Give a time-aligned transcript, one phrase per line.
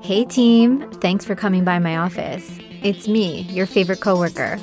[0.00, 2.58] Hey team, thanks for coming by my office.
[2.82, 4.56] It's me, your favorite coworker.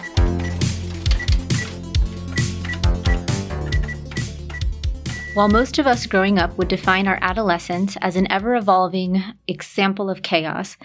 [5.33, 10.09] While most of us growing up would define our adolescence as an ever evolving example
[10.09, 10.77] of chaos,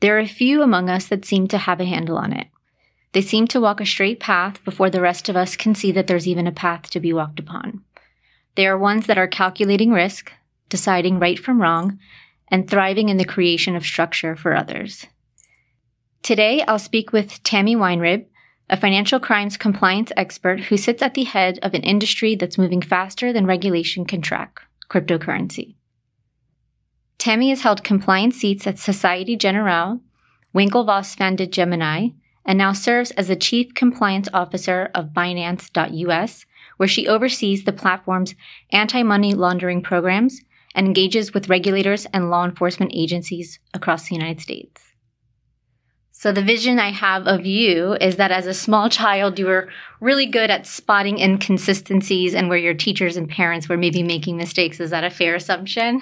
[0.00, 2.48] there are a few among us that seem to have a handle on it.
[3.12, 6.06] They seem to walk a straight path before the rest of us can see that
[6.06, 7.84] there's even a path to be walked upon.
[8.54, 10.32] They are ones that are calculating risk,
[10.70, 11.98] deciding right from wrong,
[12.50, 15.06] and thriving in the creation of structure for others.
[16.22, 18.26] Today, I'll speak with Tammy Weinrib,
[18.70, 22.82] a financial crimes compliance expert who sits at the head of an industry that's moving
[22.82, 25.74] faster than regulation can track cryptocurrency.
[27.18, 30.00] Tammy has held compliance seats at Societe Generale,
[30.54, 32.08] Winklevoss founded Gemini,
[32.44, 36.46] and now serves as the Chief Compliance Officer of Binance.us,
[36.78, 38.34] where she oversees the platform's
[38.70, 40.40] anti money laundering programs
[40.78, 44.80] and engages with regulators and law enforcement agencies across the United States.
[46.12, 49.68] So the vision I have of you is that as a small child, you were
[50.00, 54.78] really good at spotting inconsistencies and where your teachers and parents were maybe making mistakes.
[54.78, 56.00] Is that a fair assumption?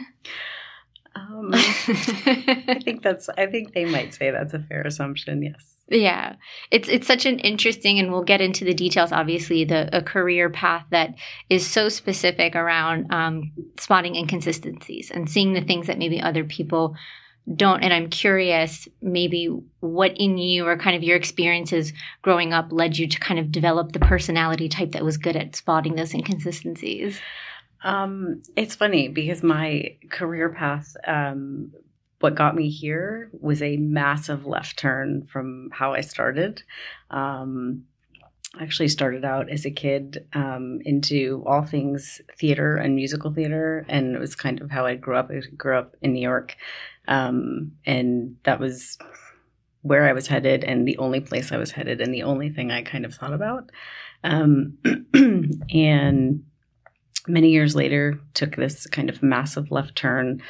[1.15, 3.31] Um, I think that's.
[3.31, 5.43] I think they might say that's a fair assumption.
[5.43, 5.76] Yes.
[5.89, 6.35] Yeah,
[6.73, 9.13] it's it's such an interesting, and we'll get into the details.
[9.13, 11.15] Obviously, the a career path that
[11.49, 16.97] is so specific around um, spotting inconsistencies and seeing the things that maybe other people
[17.55, 17.85] don't.
[17.85, 19.47] And I'm curious, maybe
[19.79, 21.93] what in you or kind of your experiences
[22.23, 25.55] growing up led you to kind of develop the personality type that was good at
[25.55, 27.21] spotting those inconsistencies.
[27.85, 31.71] Um, it's funny because my career path, um,
[32.27, 36.65] what got me here was a massive left turn from how I started.
[37.09, 37.85] Um,
[38.59, 43.87] I actually started out as a kid um, into all things theater and musical theater,
[43.89, 45.31] and it was kind of how I grew up.
[45.31, 46.57] I grew up in New York,
[47.07, 48.99] um, and that was
[49.83, 52.73] where I was headed, and the only place I was headed, and the only thing
[52.73, 53.71] I kind of thought about.
[54.25, 54.79] Um,
[55.71, 56.43] and
[57.29, 60.43] many years later took this kind of massive left turn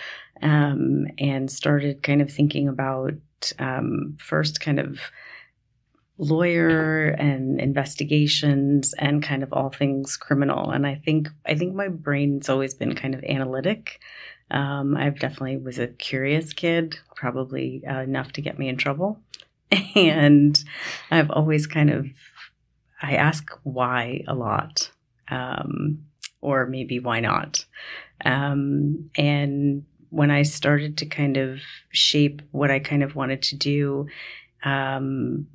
[0.43, 3.15] um, and started kind of thinking about
[3.59, 5.01] um, first kind of
[6.19, 10.71] lawyer and investigations and kind of all things criminal.
[10.71, 14.01] And i think i think my brain's always been kind of analytic.
[14.51, 19.21] Um, i definitely was a curious kid probably uh, enough to get me in trouble.
[19.95, 20.63] And
[21.11, 22.07] i've always kind of
[23.03, 24.91] i ask why a lot
[25.29, 26.07] um,
[26.41, 27.65] or maybe why not?
[28.25, 29.85] Um, and
[30.17, 31.61] when I started to kind of
[31.93, 34.07] shape what I kind of wanted to do,
[34.65, 35.47] um,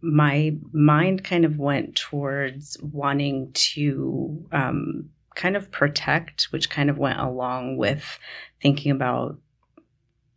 [0.00, 6.96] my mind kind of went towards wanting to um, kind of protect, which kind of
[6.96, 8.18] went along with
[8.62, 9.36] thinking about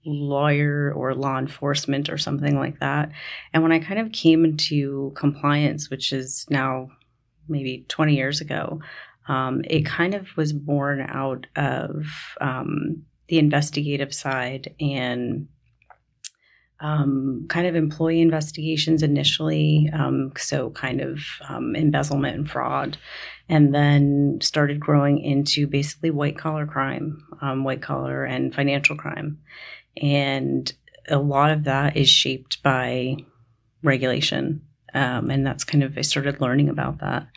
[0.06, 3.10] lawyer or law enforcement or something like that.
[3.54, 6.90] And when I kind of came into compliance, which is now
[7.48, 8.82] maybe 20 years ago,
[9.30, 12.06] um, it kind of was born out of
[12.42, 15.48] um, the investigative side and
[16.82, 22.98] um, kind of employee investigations initially, um, so kind of um, embezzlement and fraud,
[23.50, 29.40] and then started growing into basically white collar crime, um, white collar and financial crime.
[30.02, 30.72] And
[31.10, 33.18] a lot of that is shaped by
[33.84, 34.62] regulation.
[34.94, 37.28] and that's kind of, I started learning about that.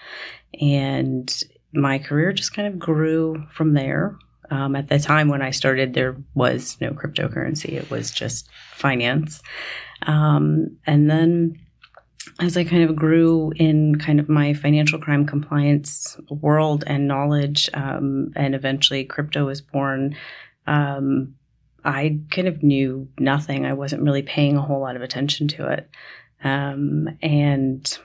[0.61, 1.43] And
[1.73, 4.17] my career just kind of grew from there.
[4.53, 9.43] Um, at the time when I started, there was no cryptocurrency, it was just finance.
[10.03, 11.59] Um, and then
[12.39, 17.71] as I kind of grew in kind of my financial crime compliance world and knowledge,
[17.73, 20.15] um, and eventually crypto was born,
[20.67, 21.35] um,
[21.83, 23.65] I kind of knew nothing.
[23.65, 25.89] I wasn't really paying a whole lot of attention to it.
[26.45, 27.99] Um, and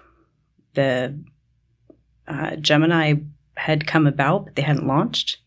[0.75, 1.21] the
[2.25, 3.15] uh, Gemini
[3.55, 5.39] had come about, but they hadn't launched.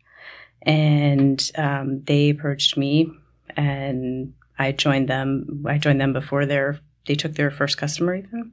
[0.62, 3.10] And um, they approached me,
[3.56, 5.64] and I joined them.
[5.66, 8.52] I joined them before their they took their first customer even,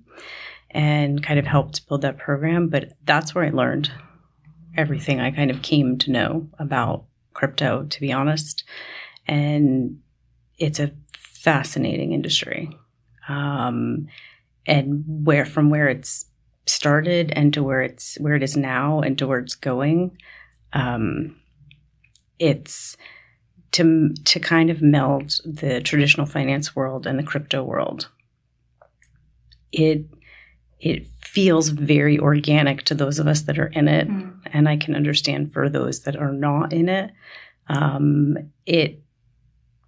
[0.71, 2.69] and kind of helped build that program.
[2.69, 3.91] But that's where I learned
[4.75, 8.63] everything I kind of came to know about crypto, to be honest.
[9.27, 9.99] And
[10.57, 12.77] it's a fascinating industry.
[13.27, 14.07] Um,
[14.65, 16.25] and where from where it's
[16.65, 20.17] started and to where it's where it is now and to where it's going
[20.73, 21.35] um,
[22.39, 22.97] it's
[23.71, 28.09] to to kind of meld the traditional finance world and the crypto world
[29.71, 30.05] it
[30.79, 34.33] it feels very organic to those of us that are in it mm.
[34.47, 37.11] and i can understand for those that are not in it
[37.69, 39.01] um, it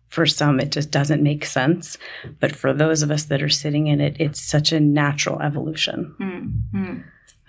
[0.09, 1.97] for some it just doesn't make sense
[2.39, 6.15] but for those of us that are sitting in it it's such a natural evolution
[6.19, 6.97] mm-hmm.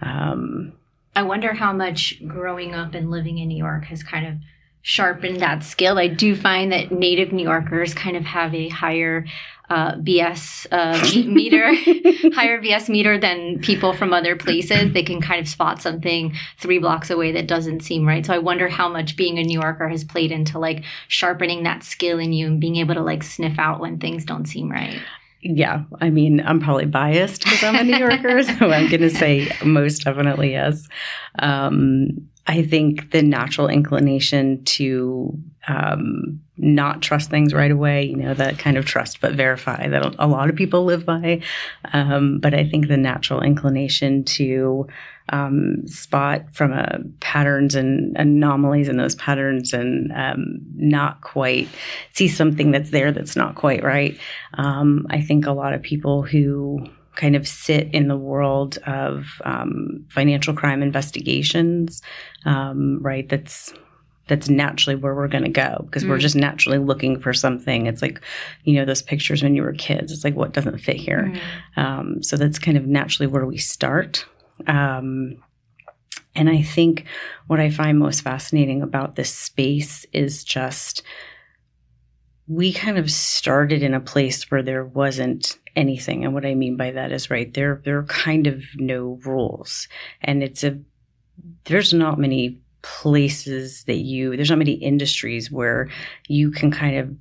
[0.08, 0.72] um,
[1.16, 4.34] i wonder how much growing up and living in new york has kind of
[4.82, 9.24] sharpened that skill i do find that native new yorkers kind of have a higher
[9.70, 11.66] uh, BS uh, meter,
[12.34, 14.92] higher BS meter than people from other places.
[14.92, 18.26] They can kind of spot something three blocks away that doesn't seem right.
[18.26, 21.84] So I wonder how much being a New Yorker has played into like sharpening that
[21.84, 25.00] skill in you and being able to like sniff out when things don't seem right.
[25.42, 29.08] Yeah, I mean, I'm probably biased because I'm a New Yorker, so I'm going to
[29.08, 30.86] say most definitely yes.
[31.38, 35.38] Um, I think the natural inclination to
[35.68, 40.14] um, not trust things right away, you know, that kind of trust but verify that
[40.18, 41.42] a lot of people live by.
[41.92, 44.86] Um, but I think the natural inclination to
[45.30, 51.68] um, spot from a patterns and anomalies in those patterns and um, not quite
[52.12, 54.18] see something that's there that's not quite right.
[54.54, 56.84] Um, I think a lot of people who
[57.16, 62.02] kind of sit in the world of um, financial crime investigations,
[62.44, 63.28] um, right?
[63.28, 63.72] That's
[64.30, 66.08] that's naturally where we're going to go because mm.
[66.08, 67.86] we're just naturally looking for something.
[67.86, 68.20] It's like,
[68.62, 70.12] you know, those pictures when you were kids.
[70.12, 71.32] It's like what doesn't fit here.
[71.76, 71.82] Mm.
[71.82, 74.24] Um, so that's kind of naturally where we start.
[74.68, 75.42] Um,
[76.36, 77.06] and I think
[77.48, 81.02] what I find most fascinating about this space is just
[82.50, 86.24] we kind of started in a place where there wasn't anything.
[86.24, 89.86] And what I mean by that is right, there there are kind of no rules.
[90.20, 90.76] And it's a
[91.66, 95.88] there's not many places that you there's not many industries where
[96.26, 97.16] you can kind of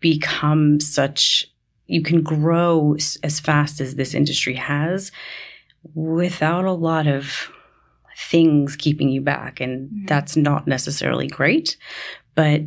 [0.00, 1.46] become such
[1.86, 5.12] you can grow as fast as this industry has
[5.94, 7.52] without a lot of
[8.16, 10.06] things keeping you back and mm-hmm.
[10.06, 11.76] that's not necessarily great
[12.34, 12.62] but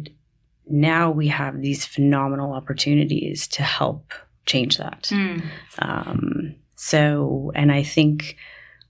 [0.69, 4.13] now we have these phenomenal opportunities to help
[4.45, 5.03] change that.
[5.03, 5.43] Mm.
[5.79, 8.37] Um, so, and I think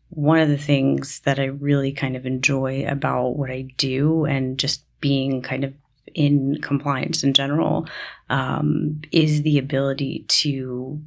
[0.10, 4.58] one of the things that I really kind of enjoy about what I do and
[4.58, 5.74] just being kind of
[6.14, 7.88] in compliance in general
[8.30, 11.02] um, is the ability to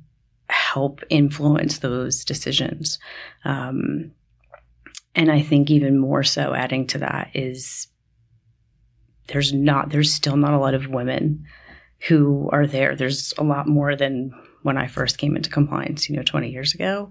[0.49, 2.99] help influence those decisions.
[3.44, 4.12] Um,
[5.14, 7.88] and I think even more so, adding to that is
[9.30, 11.46] there's not, there's still not a lot of women
[12.08, 12.96] who are there.
[12.96, 14.32] There's a lot more than
[14.62, 17.10] when I first came into compliance, you know, 20 years ago.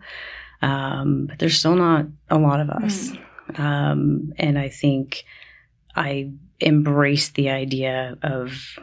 [0.62, 3.12] Um, but there's still not a lot of us.
[3.12, 3.60] Mm.
[3.60, 5.24] Um, and I think
[5.96, 8.78] I embrace the idea of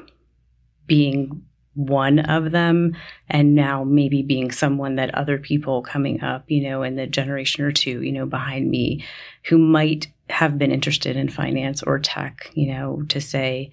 [0.87, 1.43] being
[1.77, 2.97] one of them
[3.29, 7.65] and now maybe being someone that other people coming up, you know, in the generation
[7.65, 9.05] or two, you know, behind me
[9.45, 13.71] who might have been interested in finance or tech, you know, to say,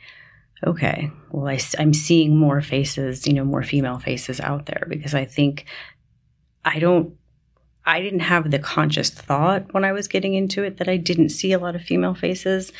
[0.66, 5.14] okay, well, I, I'm seeing more faces, you know, more female faces out there because
[5.14, 5.66] I think
[6.66, 7.16] I don't,
[7.86, 11.30] I didn't have the conscious thought when I was getting into it that I didn't
[11.30, 12.72] see a lot of female faces.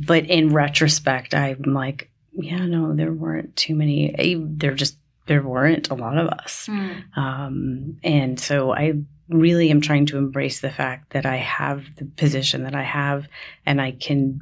[0.00, 4.14] But in retrospect, I'm like, yeah, no, there weren't too many.
[4.38, 4.96] There just,
[5.26, 6.66] there weren't a lot of us.
[6.68, 7.16] Mm.
[7.16, 8.94] Um, and so I
[9.28, 13.28] really am trying to embrace the fact that I have the position that I have
[13.66, 14.40] and I can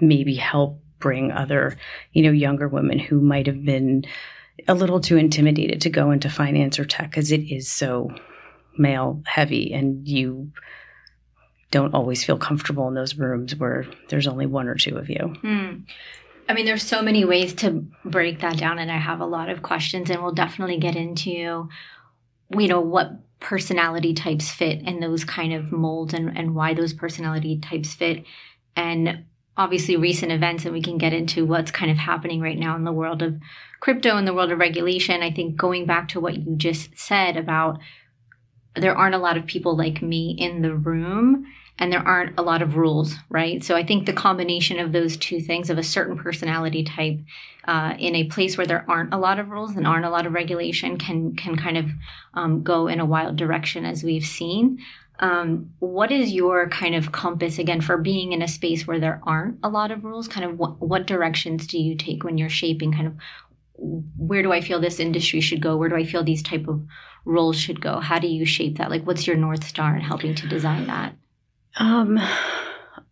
[0.00, 1.76] maybe help bring other,
[2.12, 4.04] you know, younger women who might have been
[4.66, 8.10] a little too intimidated to go into finance or tech because it is so
[8.76, 10.52] male heavy and you
[11.70, 15.34] don't always feel comfortable in those rooms where there's only one or two of you.
[15.42, 15.84] Mm.
[16.48, 19.50] I mean, there's so many ways to break that down, and I have a lot
[19.50, 21.68] of questions, and we'll definitely get into,
[22.50, 26.92] you know, what personality types fit in those kind of molds and, and why those
[26.92, 28.24] personality types fit.
[28.74, 29.24] And
[29.58, 32.84] obviously recent events and we can get into what's kind of happening right now in
[32.84, 33.36] the world of
[33.80, 35.20] crypto and the world of regulation.
[35.20, 37.78] I think going back to what you just said about
[38.76, 41.46] there aren't a lot of people like me in the room
[41.78, 43.62] and there aren't a lot of rules, right?
[43.62, 47.20] So I think the combination of those two things of a certain personality type
[47.66, 50.26] uh, in a place where there aren't a lot of rules and aren't a lot
[50.26, 51.90] of regulation can can kind of
[52.34, 54.78] um, go in a wild direction as we've seen.
[55.20, 59.20] Um, what is your kind of compass again for being in a space where there
[59.24, 60.28] aren't a lot of rules?
[60.28, 63.14] Kind of what, what directions do you take when you're shaping kind of
[63.80, 65.76] where do I feel this industry should go?
[65.76, 66.84] Where do I feel these type of
[67.24, 68.00] roles should go?
[68.00, 68.90] How do you shape that?
[68.90, 71.14] Like, what's your north star in helping to design that?
[71.78, 72.20] Um,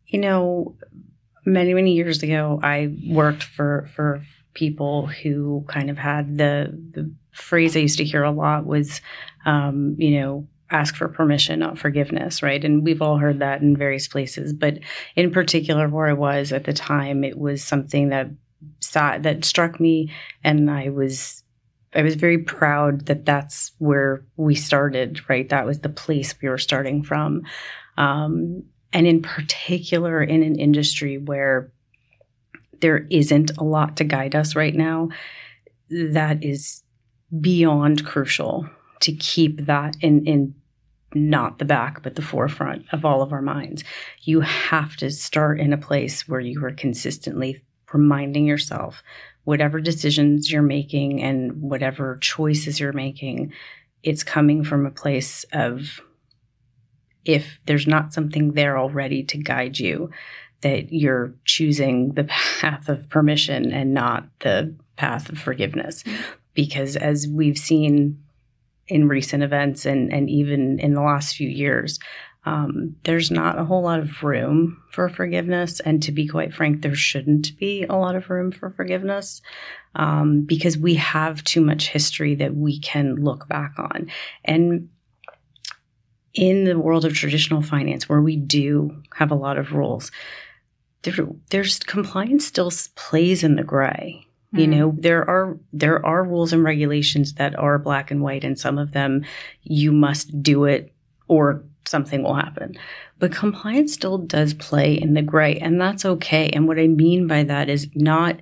[0.06, 0.76] you know,
[1.44, 4.22] many many years ago, I worked for for
[4.54, 9.00] people who kind of had the the phrase I used to hear a lot was,
[9.44, 12.64] um, you know, ask for permission, not forgiveness, right?
[12.64, 14.52] And we've all heard that in various places.
[14.52, 14.78] But
[15.14, 18.30] in particular, where I was at the time, it was something that
[18.80, 20.10] saw that struck me,
[20.42, 21.44] and I was
[21.94, 25.20] I was very proud that that's where we started.
[25.28, 27.42] Right, that was the place we were starting from,
[27.96, 28.62] um,
[28.92, 31.72] and in particular in an industry where
[32.80, 35.08] there isn't a lot to guide us right now.
[35.90, 36.82] That is
[37.40, 38.68] beyond crucial
[39.00, 40.54] to keep that in in
[41.14, 43.84] not the back, but the forefront of all of our minds.
[44.22, 47.62] You have to start in a place where you are consistently
[47.92, 49.02] reminding yourself
[49.44, 53.52] whatever decisions you're making and whatever choices you're making,
[54.02, 56.00] it's coming from a place of
[57.26, 60.10] if there's not something there already to guide you,
[60.62, 62.24] that you're choosing the
[62.60, 66.02] path of permission and not the path of forgiveness.
[66.02, 66.22] Mm-hmm.
[66.54, 68.22] Because as we've seen
[68.88, 71.98] in recent events and, and even in the last few years,
[72.46, 75.80] um, there's not a whole lot of room for forgiveness.
[75.80, 79.42] And to be quite frank, there shouldn't be a lot of room for forgiveness
[79.96, 84.10] um, because we have too much history that we can look back on.
[84.44, 84.88] And
[86.36, 90.12] in the world of traditional finance, where we do have a lot of rules,
[91.02, 91.14] there,
[91.50, 94.26] there's compliance still plays in the gray.
[94.54, 94.60] Mm.
[94.60, 98.58] You know, there are there are rules and regulations that are black and white, and
[98.58, 99.24] some of them
[99.62, 100.92] you must do it
[101.28, 102.76] or something will happen.
[103.18, 106.50] But compliance still does play in the gray, and that's okay.
[106.50, 108.40] And what I mean by that is not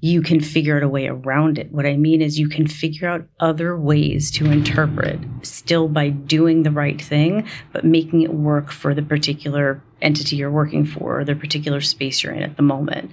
[0.00, 1.72] you can figure out a way around it.
[1.72, 6.62] What I mean is you can figure out other ways to interpret still by doing
[6.62, 11.24] the right thing, but making it work for the particular entity you're working for or
[11.24, 13.10] the particular space you're in at the moment.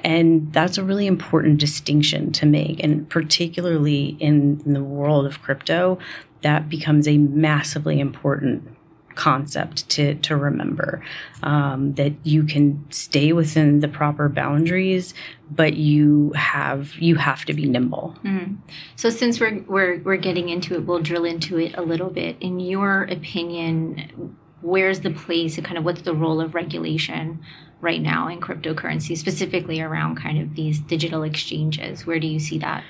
[0.00, 2.82] And that's a really important distinction to make.
[2.84, 5.98] And particularly in, in the world of crypto,
[6.42, 8.75] that becomes a massively important
[9.16, 11.02] concept to to remember
[11.42, 15.14] um, that you can stay within the proper boundaries,
[15.50, 18.16] but you have you have to be nimble.
[18.22, 18.54] Mm-hmm.
[18.94, 22.36] So since we're we're we're getting into it, we'll drill into it a little bit.
[22.40, 27.40] In your opinion, where's the place and kind of what's the role of regulation?
[27.82, 32.06] right now in cryptocurrency, specifically around kind of these digital exchanges?
[32.06, 32.82] Where do you see that?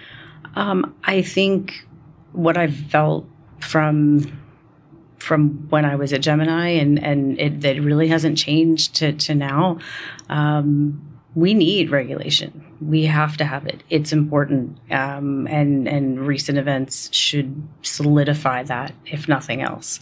[0.54, 1.86] Um, I think
[2.30, 3.26] what I've felt
[3.58, 4.40] from
[5.26, 9.78] from when I was at Gemini, and and it, really hasn't changed to to now.
[10.28, 11.02] Um,
[11.34, 12.64] we need regulation.
[12.80, 13.82] We have to have it.
[13.90, 20.00] It's important, um, and and recent events should solidify that, if nothing else.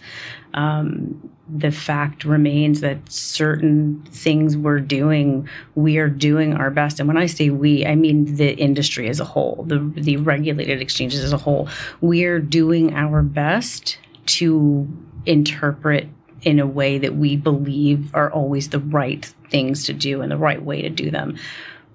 [0.53, 7.01] Um, the fact remains that certain things we're doing, we are doing our best.
[7.01, 10.83] And when I say we, I mean the industry as a whole, the the regulated
[10.83, 11.69] exchanges as a whole.
[12.01, 14.89] We are doing our best to
[15.27, 16.09] interpret
[16.43, 20.37] in a way that we believe are always the right things to do and the
[20.37, 21.39] right way to do them.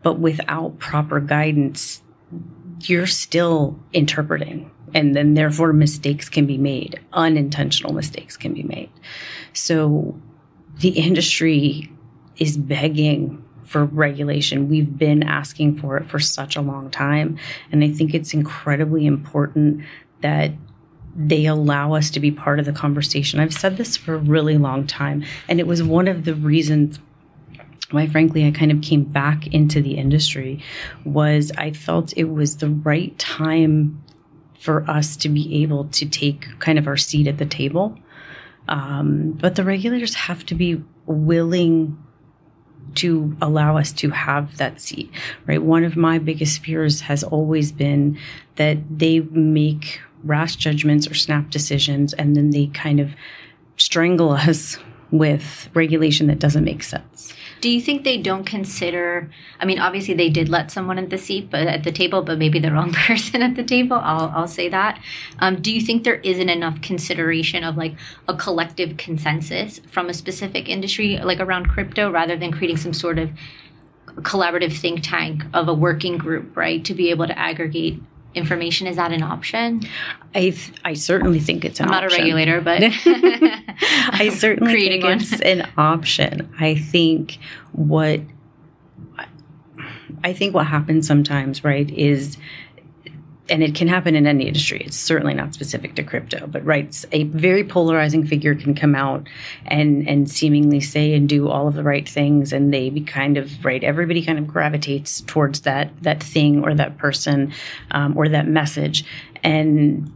[0.01, 2.01] But without proper guidance,
[2.81, 4.71] you're still interpreting.
[4.93, 8.89] And then, therefore, mistakes can be made, unintentional mistakes can be made.
[9.53, 10.19] So,
[10.79, 11.91] the industry
[12.37, 14.67] is begging for regulation.
[14.67, 17.37] We've been asking for it for such a long time.
[17.71, 19.83] And I think it's incredibly important
[20.21, 20.53] that
[21.21, 23.41] they allow us to be part of the conversation.
[23.41, 26.97] I've said this for a really long time, and it was one of the reasons
[27.91, 30.61] why frankly I kind of came back into the industry
[31.05, 34.03] was I felt it was the right time
[34.59, 37.97] for us to be able to take kind of our seat at the table.
[38.67, 41.97] Um, but the regulators have to be willing
[42.95, 45.11] to allow us to have that seat,
[45.47, 45.61] right?
[45.61, 48.19] One of my biggest fears has always been
[48.55, 53.15] that they make rash judgments or snap decisions, and then they kind of
[53.77, 54.77] strangle us
[55.11, 57.33] with regulation that doesn't make sense.
[57.61, 59.29] Do you think they don't consider?
[59.59, 62.37] I mean, obviously they did let someone at the seat, but at the table, but
[62.37, 63.97] maybe the wrong person at the table.
[63.97, 65.01] I'll I'll say that.
[65.39, 67.95] Um, do you think there isn't enough consideration of like
[68.27, 73.19] a collective consensus from a specific industry, like around crypto, rather than creating some sort
[73.19, 73.31] of
[74.21, 78.01] collaborative think tank of a working group, right, to be able to aggregate
[78.35, 79.81] information is that an option
[80.35, 82.19] i th- i certainly think it's an i'm not option.
[82.19, 82.81] a regulator but
[84.13, 85.13] i certainly think one.
[85.19, 87.39] it's an option i think
[87.71, 88.19] what
[90.23, 92.37] i think what happens sometimes right is
[93.49, 94.81] and it can happen in any industry.
[94.85, 99.27] It's certainly not specific to crypto, but right, a very polarizing figure can come out
[99.65, 103.37] and and seemingly say and do all of the right things, and they be kind
[103.37, 103.83] of right.
[103.83, 107.53] Everybody kind of gravitates towards that that thing or that person
[107.91, 109.05] um, or that message,
[109.43, 110.11] and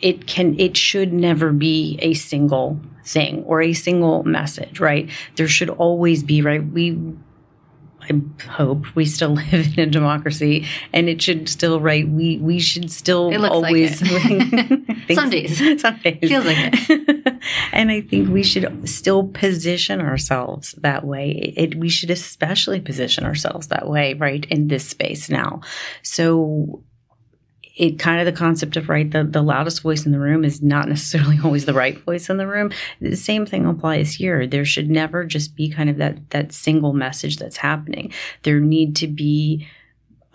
[0.00, 4.80] it can it should never be a single thing or a single message.
[4.80, 6.64] Right, there should always be right.
[6.64, 6.98] We
[8.08, 12.08] I hope we still live in a democracy, and it should still right.
[12.08, 14.82] We we should still like always it.
[15.14, 15.80] Some days.
[15.80, 17.40] some days Feels like it.
[17.72, 21.52] and I think we should still position ourselves that way.
[21.56, 25.60] It, we should especially position ourselves that way, right in this space now.
[26.02, 26.82] So
[27.76, 30.62] it kind of the concept of right the, the loudest voice in the room is
[30.62, 32.72] not necessarily always the right voice in the room.
[33.00, 34.46] The same thing applies here.
[34.46, 38.12] There should never just be kind of that that single message that's happening.
[38.42, 39.66] There need to be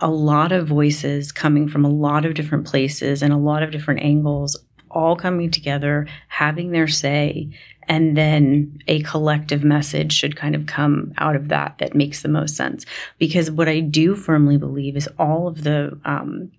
[0.00, 3.70] a lot of voices coming from a lot of different places and a lot of
[3.70, 4.58] different angles
[4.90, 7.48] all coming together having their say
[7.88, 12.28] and then a collective message should kind of come out of that that makes the
[12.28, 12.84] most sense.
[13.18, 16.50] Because what i do firmly believe is all of the um,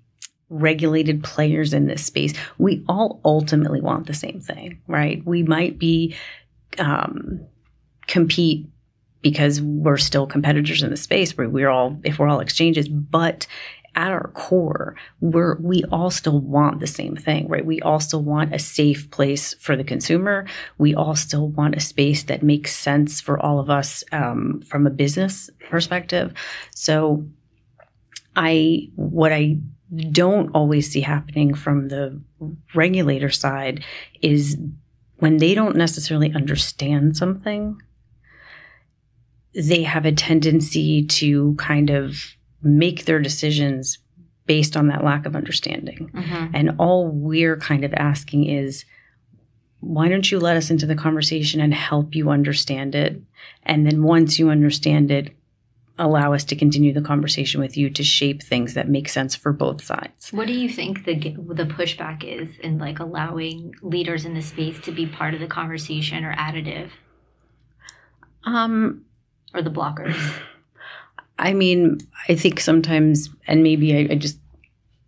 [0.54, 5.26] regulated players in this space, we all ultimately want the same thing, right?
[5.26, 6.16] We might be
[6.78, 7.42] um,
[8.08, 8.68] compete
[9.22, 13.48] because we're still competitors in the space where we're all if we're all exchanges, but
[13.96, 17.66] at our core, we're we all still want the same thing, right?
[17.66, 20.46] We all still want a safe place for the consumer.
[20.78, 24.88] We all still want a space that makes sense for all of us um, from
[24.88, 26.34] a business perspective.
[26.74, 27.26] So,
[28.36, 29.58] I what I
[30.12, 32.20] don't always see happening from the
[32.74, 33.84] regulator side
[34.22, 34.58] is
[35.18, 37.82] when they don't necessarily understand something,
[39.54, 44.00] they have a tendency to kind of make their decisions
[44.46, 46.10] based on that lack of understanding.
[46.14, 46.56] Mm-hmm.
[46.56, 48.86] And all we're kind of asking is,
[49.80, 53.22] why don't you let us into the conversation and help you understand it?
[53.64, 55.36] And then once you understand it,
[56.00, 59.54] allow us to continue the conversation with you to shape things that make sense for
[59.54, 60.34] both sides.
[60.34, 64.80] What do you think the the pushback is in like allowing leaders in the space
[64.82, 66.90] to be part of the conversation or additive?
[68.44, 69.06] Um
[69.54, 70.18] or the blockers?
[71.40, 74.38] I mean, I think sometimes and maybe I, I just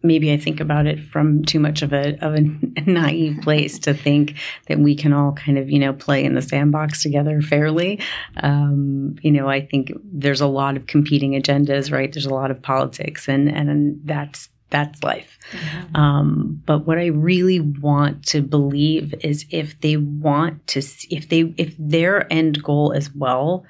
[0.05, 2.41] maybe I think about it from too much of a of a
[2.85, 4.35] naive place to think
[4.67, 7.99] that we can all kind of you know play in the sandbox together fairly.
[8.37, 12.11] Um, you know, I think there's a lot of competing agendas, right?
[12.11, 15.37] There's a lot of politics, and and that's that's life.
[15.51, 15.95] Mm-hmm.
[15.95, 21.53] Um, but what I really want to believe is if they want to, if they
[21.57, 23.65] if their end goal as well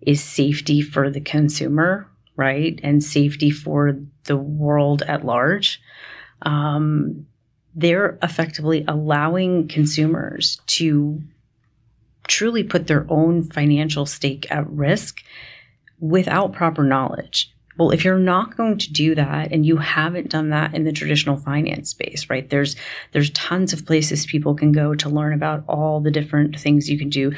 [0.00, 2.09] is safety for the consumer,
[2.40, 2.80] right?
[2.82, 5.80] And safety for the world at large.
[6.42, 7.26] Um,
[7.74, 11.22] they're effectively allowing consumers to
[12.26, 15.22] truly put their own financial stake at risk
[15.98, 17.54] without proper knowledge.
[17.80, 20.92] Well, if you're not going to do that and you haven't done that in the
[20.92, 22.46] traditional finance space, right?
[22.46, 22.76] There's
[23.12, 26.98] there's tons of places people can go to learn about all the different things you
[26.98, 27.32] can do,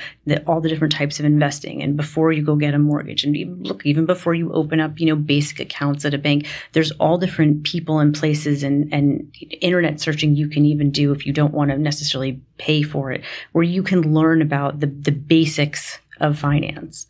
[0.48, 1.80] all the different types of investing.
[1.80, 4.98] And before you go get a mortgage, and even, look, even before you open up,
[4.98, 9.32] you know, basic accounts at a bank, there's all different people and places and and
[9.60, 13.22] internet searching you can even do if you don't want to necessarily pay for it,
[13.52, 17.06] where you can learn about the the basics of finance.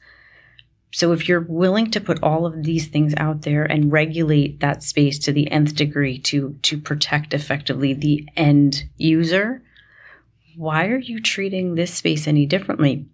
[0.93, 4.83] So if you're willing to put all of these things out there and regulate that
[4.83, 9.63] space to the nth degree to to protect effectively the end user,
[10.57, 13.07] why are you treating this space any differently?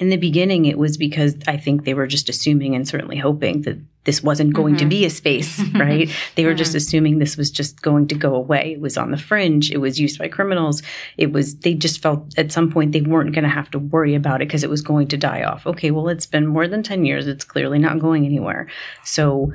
[0.00, 3.62] In the beginning, it was because I think they were just assuming and certainly hoping
[3.62, 4.88] that this wasn't going mm-hmm.
[4.88, 6.10] to be a space, right?
[6.36, 6.58] they were mm-hmm.
[6.58, 8.72] just assuming this was just going to go away.
[8.72, 9.70] It was on the fringe.
[9.70, 10.82] It was used by criminals.
[11.18, 14.14] It was, they just felt at some point they weren't going to have to worry
[14.14, 15.66] about it because it was going to die off.
[15.66, 17.26] Okay, well, it's been more than 10 years.
[17.26, 18.68] It's clearly not going anywhere.
[19.04, 19.52] So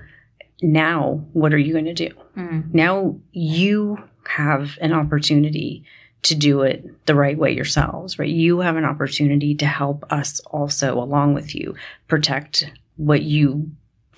[0.62, 2.10] now what are you going to do?
[2.38, 2.74] Mm.
[2.74, 5.84] Now you have an opportunity
[6.24, 8.30] to do it the right way yourselves, right?
[8.30, 11.76] You have an opportunity to help us also, along with you,
[12.08, 13.72] protect what you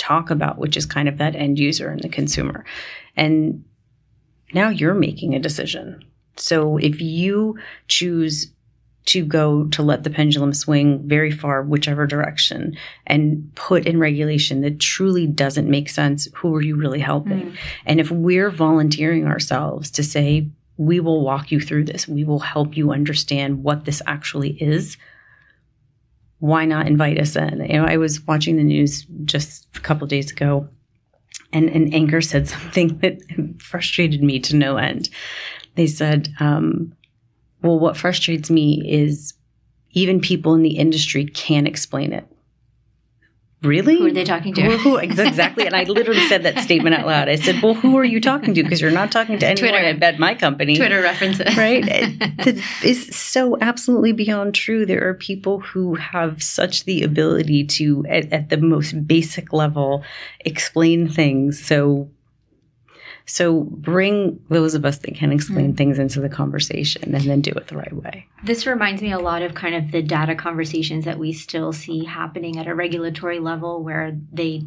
[0.04, 2.66] talk about, which is kind of that end user and the consumer.
[3.16, 3.64] And
[4.54, 6.04] now you're making a decision.
[6.36, 8.52] So if you choose
[9.06, 14.62] to go to let the pendulum swing very far, whichever direction, and put in regulation
[14.62, 17.52] that truly doesn't make sense, who are you really helping?
[17.52, 17.58] Mm.
[17.86, 22.08] And if we're volunteering ourselves to say, we will walk you through this.
[22.08, 24.98] We will help you understand what this actually is.
[26.44, 27.66] Why not invite us in?
[27.70, 30.68] You know, I was watching the news just a couple days ago,
[31.54, 33.22] and an anchor said something that
[33.60, 35.08] frustrated me to no end.
[35.76, 36.94] They said, um,
[37.62, 39.36] "Well, what frustrates me is
[39.92, 42.28] even people in the industry can't explain it."
[43.64, 43.98] Really?
[43.98, 44.62] Who are they talking to?
[44.62, 45.66] Who, who, exactly.
[45.66, 47.30] and I literally said that statement out loud.
[47.30, 48.64] I said, well, who are you talking to?
[48.64, 50.06] Because you're not talking to anyone Twitter.
[50.06, 50.76] at my company.
[50.76, 51.56] Twitter references.
[51.58, 51.84] right?
[52.44, 54.86] That is so absolutely beyond true.
[54.86, 60.04] There are people who have such the ability to, at, at the most basic level,
[60.42, 62.10] explain things so
[63.26, 65.78] so bring those of us that can explain mm.
[65.78, 68.28] things into the conversation and then do it the right way.
[68.44, 72.06] This reminds me a lot of kind of the data conversations that we still see
[72.06, 74.64] happening at a regulatory level where they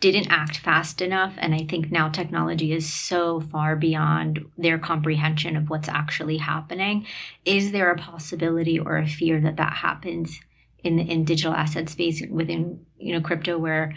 [0.00, 1.34] didn't act fast enough.
[1.38, 7.06] And I think now technology is so far beyond their comprehension of what's actually happening.
[7.46, 10.40] Is there a possibility or a fear that that happens
[10.82, 13.94] in the in digital asset space within you know crypto where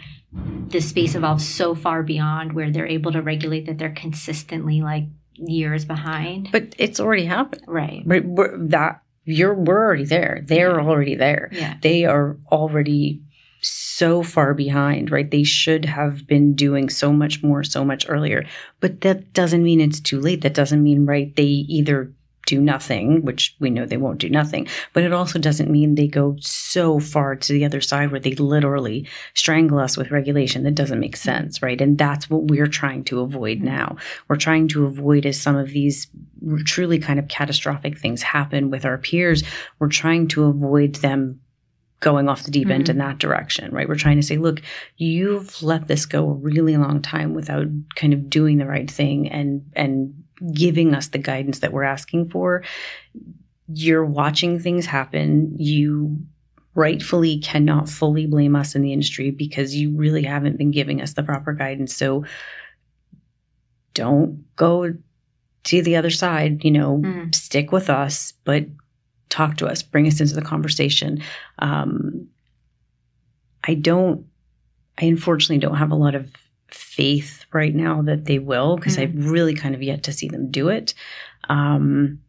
[0.68, 5.04] the space evolves so far beyond where they're able to regulate that they're consistently like
[5.34, 10.80] years behind but it's already happened right we're, we're, that you're we're already there they're
[10.80, 10.86] yeah.
[10.86, 11.76] already there yeah.
[11.82, 13.22] they are already
[13.60, 15.30] so far behind, right?
[15.30, 18.46] They should have been doing so much more, so much earlier.
[18.80, 20.42] But that doesn't mean it's too late.
[20.42, 22.12] That doesn't mean, right, they either
[22.48, 26.08] do nothing, which we know they won't do nothing, but it also doesn't mean they
[26.08, 30.74] go so far to the other side where they literally strangle us with regulation that
[30.74, 31.80] doesn't make sense, right?
[31.80, 33.96] And that's what we're trying to avoid now.
[34.28, 36.08] We're trying to avoid as some of these
[36.64, 39.42] truly kind of catastrophic things happen with our peers,
[39.78, 41.40] we're trying to avoid them
[42.00, 42.92] going off the deep end mm-hmm.
[42.92, 43.88] in that direction, right?
[43.88, 44.62] We're trying to say, look,
[44.96, 49.28] you've let this go a really long time without kind of doing the right thing
[49.28, 50.14] and and
[50.52, 52.62] giving us the guidance that we're asking for.
[53.72, 55.54] You're watching things happen.
[55.56, 56.18] You
[56.74, 61.14] rightfully cannot fully blame us in the industry because you really haven't been giving us
[61.14, 61.94] the proper guidance.
[61.94, 62.24] So
[63.94, 64.94] don't go
[65.64, 67.34] to the other side, you know, mm.
[67.34, 68.66] stick with us, but
[69.28, 71.20] talk to us, bring us into the conversation.
[71.58, 72.28] Um,
[73.64, 74.24] I don't,
[75.00, 76.32] I unfortunately don't have a lot of
[76.70, 79.02] faith right now that they will because mm.
[79.02, 80.94] I've really kind of yet to see them do it.
[81.48, 82.20] Um,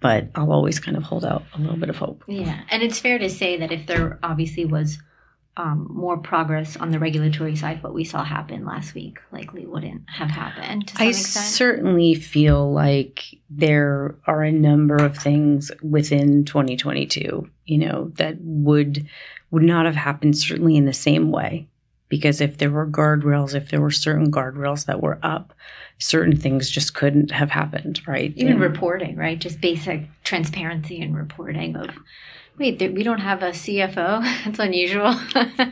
[0.00, 2.24] but I'll always kind of hold out a little bit of hope.
[2.26, 2.60] Yeah.
[2.70, 4.98] And it's fair to say that if there obviously was
[5.56, 10.02] um, more progress on the regulatory side, what we saw happen last week likely wouldn't
[10.08, 11.46] have happened I extent.
[11.46, 19.06] certainly feel like there are a number of things within 2022, you know, that would
[19.50, 21.68] would not have happened certainly in the same way
[22.12, 25.54] because if there were guardrails, if there were certain guardrails that were up,
[25.96, 28.34] certain things just couldn't have happened, right?
[28.36, 29.38] Even reporting, right?
[29.38, 31.88] Just basic transparency and reporting of,
[32.58, 34.20] wait, we don't have a CFO.
[34.44, 35.18] That's unusual.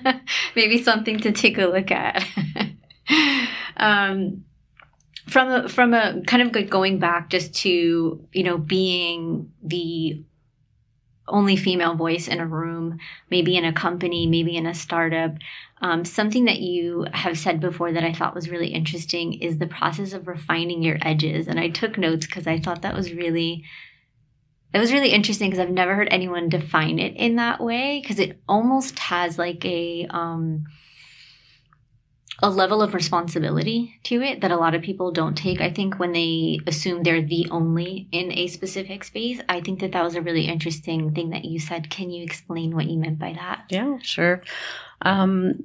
[0.56, 2.26] Maybe something to take a look at.
[3.76, 4.42] um,
[5.28, 10.24] from a, from a kind of good going back just to you know being the
[11.30, 12.98] only female voice in a room,
[13.30, 15.36] maybe in a company, maybe in a startup.
[15.80, 19.66] Um, something that you have said before that I thought was really interesting is the
[19.66, 21.48] process of refining your edges.
[21.48, 23.64] And I took notes because I thought that was really
[24.72, 28.20] that was really interesting because I've never heard anyone define it in that way because
[28.20, 30.66] it almost has like a um,
[32.42, 35.60] a level of responsibility to it that a lot of people don't take.
[35.60, 39.92] I think when they assume they're the only in a specific space, I think that
[39.92, 41.90] that was a really interesting thing that you said.
[41.90, 43.64] Can you explain what you meant by that?
[43.68, 44.42] Yeah, sure.
[45.02, 45.64] Um,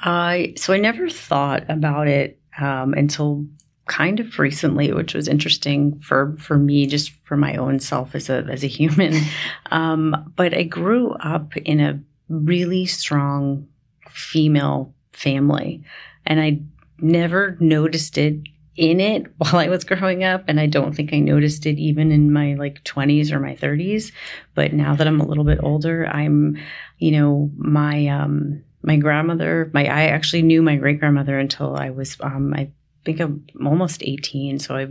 [0.00, 3.46] I so I never thought about it um, until
[3.86, 8.30] kind of recently, which was interesting for for me, just for my own self as
[8.30, 9.14] a as a human.
[9.70, 13.68] Um, but I grew up in a really strong
[14.06, 15.82] female family.
[16.26, 16.60] And I
[16.98, 18.36] never noticed it
[18.76, 20.44] in it while I was growing up.
[20.48, 24.12] And I don't think I noticed it even in my like 20s or my 30s.
[24.54, 26.58] But now that I'm a little bit older, I'm,
[26.98, 31.90] you know, my, um, my grandmother, my, I actually knew my great grandmother until I
[31.90, 32.70] was, um, I
[33.04, 34.58] think I'm almost 18.
[34.58, 34.88] So I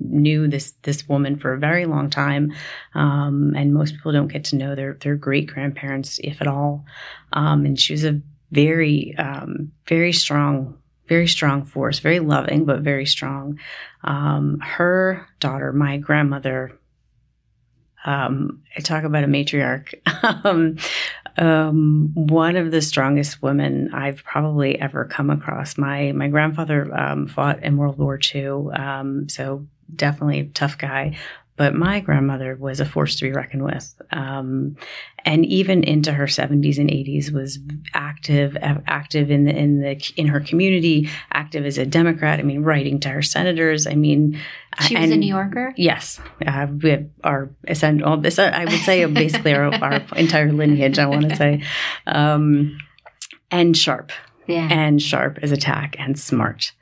[0.00, 2.52] knew this this woman for a very long time,
[2.94, 6.84] um, and most people don't get to know their their great grandparents, if at all.
[7.34, 8.20] Um, and she was a
[8.50, 13.58] very, um, very strong, very strong force, very loving, but very strong.
[14.04, 16.78] Um, her daughter, my grandmother,
[18.04, 19.94] um, I talk about a matriarch.
[20.44, 20.76] um,
[21.36, 25.76] um, one of the strongest women I've probably ever come across.
[25.78, 31.18] My my grandfather um, fought in World War II, um, so definitely tough guy.
[31.60, 33.94] But my grandmother was a force to be reckoned with.
[34.12, 34.76] Um,
[35.26, 37.58] and even into her 70s and 80s was
[37.92, 42.40] active, active in the, in the, in her community, active as a Democrat.
[42.40, 43.86] I mean, writing to her senators.
[43.86, 44.40] I mean,
[44.80, 45.74] she was and, a New Yorker.
[45.76, 46.18] Yes.
[46.46, 51.04] Uh, we have our essential, This I would say basically our, our entire lineage, I
[51.04, 51.62] want to say.
[52.06, 52.78] Um,
[53.50, 54.12] and sharp.
[54.46, 54.66] Yeah.
[54.70, 56.72] And sharp as attack and smart.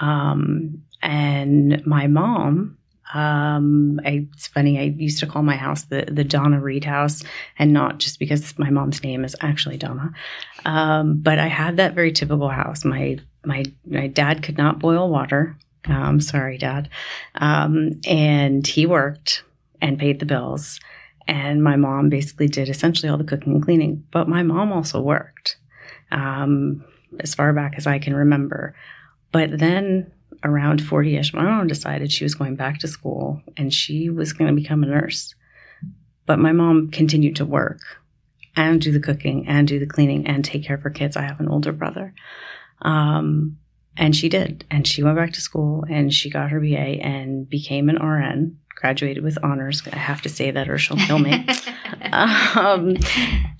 [0.00, 2.76] Um, and my mom,
[3.14, 4.78] um, I, it's funny.
[4.78, 7.22] I used to call my house the the Donna Reed house,
[7.58, 10.12] and not just because my mom's name is actually Donna,
[10.64, 12.84] um, but I had that very typical house.
[12.84, 15.56] My my my dad could not boil water.
[15.86, 16.88] Um, sorry, Dad.
[17.36, 19.44] Um, and he worked
[19.80, 20.80] and paid the bills,
[21.28, 24.04] and my mom basically did essentially all the cooking and cleaning.
[24.10, 25.58] But my mom also worked,
[26.10, 26.84] um,
[27.20, 28.74] as far back as I can remember.
[29.30, 30.10] But then
[30.44, 34.32] around 40 ish, my mom decided she was going back to school and she was
[34.32, 35.34] going to become a nurse.
[36.26, 37.80] But my mom continued to work
[38.56, 41.16] and do the cooking and do the cleaning and take care of her kids.
[41.16, 42.14] I have an older brother.
[42.82, 43.58] Um,
[43.96, 44.64] and she did.
[44.70, 48.58] And she went back to school and she got her BA and became an RN,
[48.74, 49.82] graduated with honors.
[49.90, 51.46] I have to say that or she'll kill me.
[52.12, 52.96] um,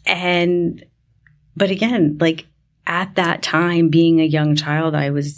[0.04, 0.84] and,
[1.56, 2.46] but again, like
[2.86, 5.36] at that time, being a young child, I was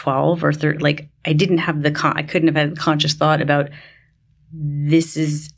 [0.00, 3.12] 12 or 13 like i didn't have the con- i couldn't have had the conscious
[3.12, 3.68] thought about
[4.52, 5.52] this is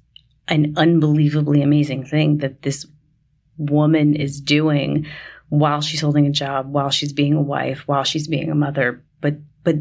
[0.49, 2.85] an unbelievably amazing thing that this
[3.57, 5.07] woman is doing
[5.49, 9.03] while she's holding a job while she's being a wife while she's being a mother.
[9.21, 9.77] But but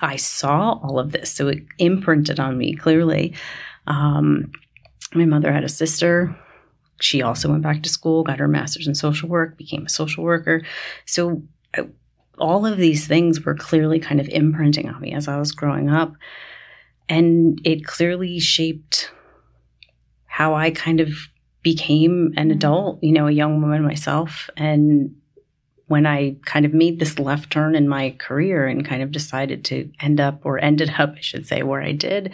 [0.00, 3.34] i saw all of this so it imprinted on me clearly.
[3.86, 4.52] Um,
[5.14, 6.34] my mother had a sister.
[7.00, 10.24] She also went back to school got her master's in social work became a social
[10.24, 10.62] worker.
[11.06, 11.42] So
[12.40, 15.88] all of these things were clearly kind of imprinting on me as I was growing
[15.88, 16.14] up.
[17.08, 19.10] And it clearly shaped
[20.26, 21.12] how I kind of
[21.62, 22.50] became an mm-hmm.
[22.52, 24.48] adult, you know, a young woman myself.
[24.56, 25.14] And
[25.86, 29.64] when I kind of made this left turn in my career and kind of decided
[29.66, 32.32] to end up, or ended up, I should say, where I did,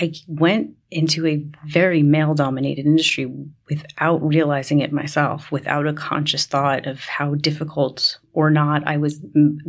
[0.00, 3.30] I went into a very male dominated industry
[3.68, 9.20] without realizing it myself, without a conscious thought of how difficult or not I was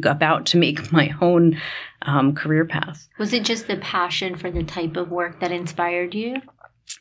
[0.03, 1.59] about to make my own
[2.03, 3.07] um, career path.
[3.17, 6.35] Was it just the passion for the type of work that inspired you?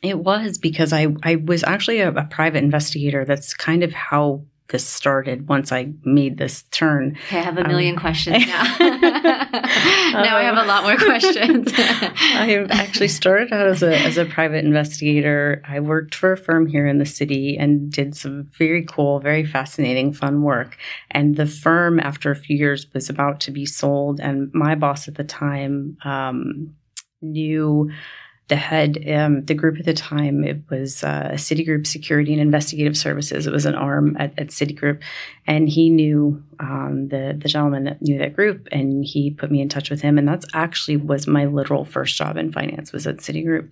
[0.01, 3.25] It was because I, I was actually a, a private investigator.
[3.25, 7.17] That's kind of how this started once I made this turn.
[7.25, 8.63] Okay, I have a million um, questions now.
[8.79, 11.71] now I have a lot more questions.
[11.75, 15.61] I actually started out as a, as a private investigator.
[15.67, 19.45] I worked for a firm here in the city and did some very cool, very
[19.45, 20.77] fascinating, fun work.
[21.11, 24.19] And the firm, after a few years, was about to be sold.
[24.19, 26.75] And my boss at the time um,
[27.21, 27.89] knew
[28.49, 32.97] the head, um, the group at the time, it was uh, Citigroup Security and Investigative
[32.97, 33.47] Services.
[33.47, 35.01] It was an arm at, at Citigroup,
[35.47, 39.61] and he knew um, the the gentleman that knew that group, and he put me
[39.61, 40.17] in touch with him.
[40.17, 43.69] And that's actually was my literal first job in finance was at Citigroup.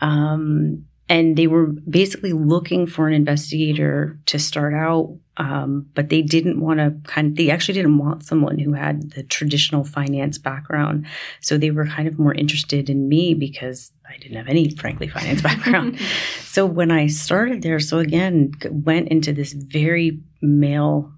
[0.00, 6.22] Um, and they were basically looking for an investigator to start out um, but they
[6.22, 10.38] didn't want to kind of they actually didn't want someone who had the traditional finance
[10.38, 11.06] background.
[11.40, 15.08] So they were kind of more interested in me because i didn't have any frankly
[15.08, 15.98] finance background.
[16.44, 21.12] So when i started there so again went into this very male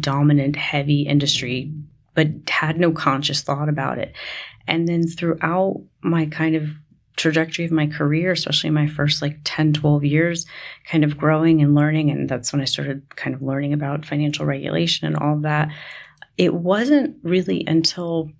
[0.00, 1.74] dominant heavy industry
[2.14, 4.14] but had no conscious thought about it.
[4.66, 6.70] And then throughout my kind of
[7.16, 10.46] trajectory of my career, especially my first like 10, 12 years,
[10.84, 12.10] kind of growing and learning.
[12.10, 15.72] And that's when I started kind of learning about financial regulation and all of that.
[16.36, 18.30] It wasn't really until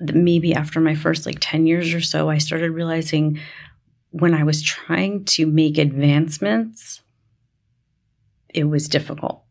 [0.00, 3.38] maybe after my first like 10 years or so, I started realizing
[4.10, 7.00] when I was trying to make advancements,
[8.48, 9.44] it was difficult.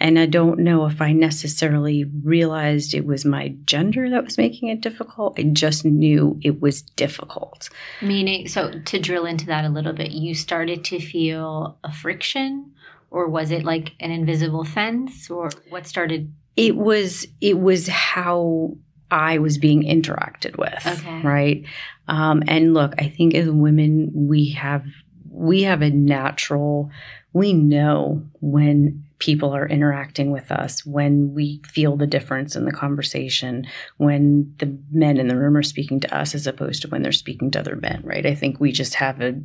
[0.00, 4.70] And I don't know if I necessarily realized it was my gender that was making
[4.70, 5.38] it difficult.
[5.38, 7.68] I just knew it was difficult.
[8.00, 12.72] Meaning, so to drill into that a little bit, you started to feel a friction,
[13.10, 16.32] or was it like an invisible fence, or what started?
[16.56, 17.26] It was.
[17.42, 18.76] It was how
[19.10, 20.86] I was being interacted with.
[20.86, 21.20] Okay.
[21.22, 21.64] Right.
[22.08, 24.86] Um, and look, I think as women, we have
[25.30, 26.90] we have a natural.
[27.32, 32.72] We know when people are interacting with us, when we feel the difference in the
[32.72, 33.66] conversation,
[33.98, 37.12] when the men in the room are speaking to us as opposed to when they're
[37.12, 38.26] speaking to other men, right?
[38.26, 39.40] I think we just have a,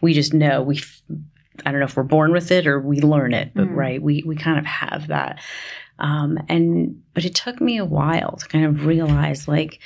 [0.00, 0.80] we just know we,
[1.64, 3.74] I don't know if we're born with it or we learn it, but mm.
[3.74, 5.40] right, we we kind of have that.
[5.98, 9.80] Um, and but it took me a while to kind of realize like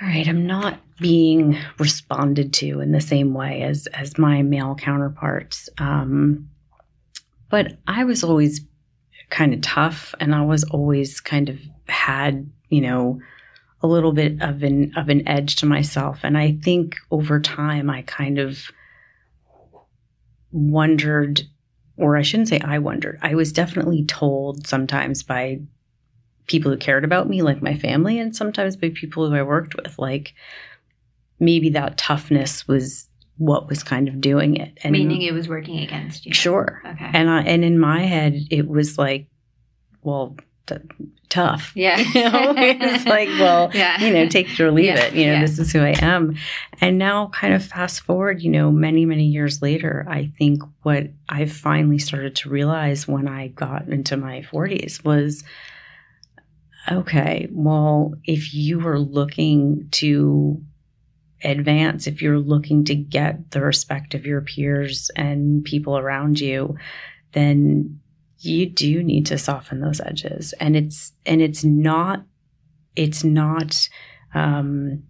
[0.00, 4.74] all right, I'm not being responded to in the same way as as my male
[4.74, 5.68] counterparts.
[5.78, 6.49] Um,
[7.50, 8.62] but I was always
[9.28, 13.20] kind of tough, and I was always kind of had you know
[13.82, 17.90] a little bit of an of an edge to myself, and I think over time
[17.90, 18.70] I kind of
[20.52, 21.42] wondered,
[21.96, 23.18] or I shouldn't say I wondered.
[23.22, 25.60] I was definitely told sometimes by
[26.46, 29.76] people who cared about me, like my family, and sometimes by people who I worked
[29.76, 29.98] with.
[29.98, 30.34] Like
[31.38, 33.08] maybe that toughness was
[33.40, 34.76] what was kind of doing it.
[34.82, 36.34] And Meaning it was working against you.
[36.34, 36.82] Sure.
[36.84, 37.10] Okay.
[37.14, 39.28] And I, and in my head, it was like,
[40.02, 40.76] well, t-
[41.30, 41.72] tough.
[41.74, 41.96] Yeah.
[42.14, 43.98] You know, it's like, well, yeah.
[43.98, 45.04] you know, take it or leave yeah.
[45.04, 45.14] it.
[45.14, 45.40] You know, yeah.
[45.40, 46.36] this is who I am.
[46.82, 51.04] And now, kind of fast forward, you know, many, many years later, I think what
[51.30, 55.44] I finally started to realize when I got into my 40s was
[56.92, 60.62] okay, well, if you were looking to
[61.42, 66.76] advance, if you're looking to get the respect of your peers and people around you,
[67.32, 68.00] then
[68.38, 70.54] you do need to soften those edges.
[70.60, 72.24] And it's and it's not
[72.96, 73.88] it's not
[74.34, 75.02] um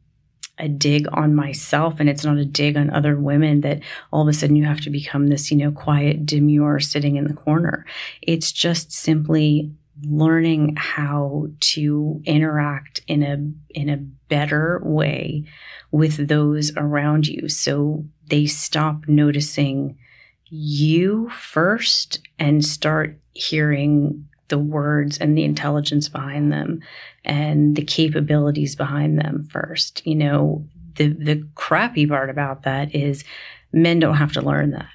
[0.59, 3.81] a dig on myself and it's not a dig on other women that
[4.13, 7.25] all of a sudden you have to become this, you know, quiet, demure sitting in
[7.25, 7.87] the corner.
[8.21, 9.73] It's just simply
[10.05, 15.45] learning how to interact in a in a better way
[15.91, 17.49] with those around you.
[17.49, 19.99] So they stop noticing
[20.47, 26.81] you first and start hearing the words and the intelligence behind them
[27.25, 30.07] and the capabilities behind them first.
[30.07, 33.25] You know the the crappy part about that is
[33.73, 34.89] men don't have to learn that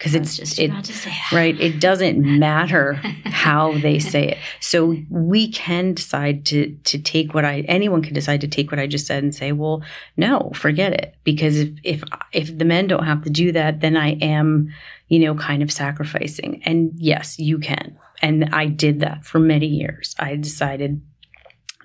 [0.00, 0.70] because it's just it,
[1.32, 1.60] right.
[1.60, 2.94] It doesn't matter
[3.26, 4.38] how they say it.
[4.58, 8.80] So we can decide to to take what I anyone can decide to take what
[8.80, 9.82] I just said and say, well,
[10.16, 11.14] no, forget it.
[11.22, 14.72] Because if if if the men don't have to do that, then I am,
[15.08, 16.62] you know, kind of sacrificing.
[16.64, 17.98] And yes, you can.
[18.22, 20.14] And I did that for many years.
[20.18, 21.02] I decided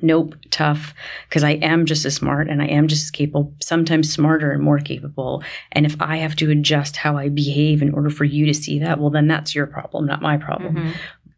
[0.01, 0.93] nope, tough,
[1.29, 4.61] because I am just as smart and I am just as capable, sometimes smarter and
[4.61, 5.43] more capable.
[5.71, 8.79] And if I have to adjust how I behave in order for you to see
[8.79, 10.75] that, well, then that's your problem, not my problem.
[10.75, 10.91] Mm-hmm.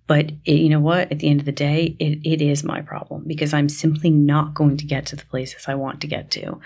[0.08, 1.12] But it, you know what?
[1.12, 4.54] At the end of the day, it, it is my problem because I'm simply not
[4.54, 6.60] going to get to the places I want to get to.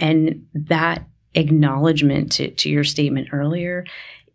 [0.00, 3.84] And that acknowledgement to, to your statement earlier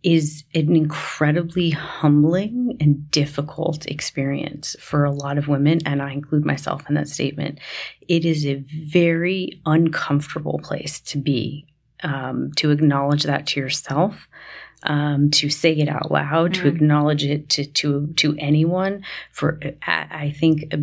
[0.03, 6.45] is an incredibly humbling and difficult experience for a lot of women, and I include
[6.45, 7.59] myself in that statement.
[8.07, 11.65] It is a very uncomfortable place to be,
[12.03, 14.27] um, to acknowledge that to yourself.
[14.85, 16.55] Um, to say it out loud, mm.
[16.55, 19.05] to acknowledge it to to to anyone.
[19.31, 20.73] For I think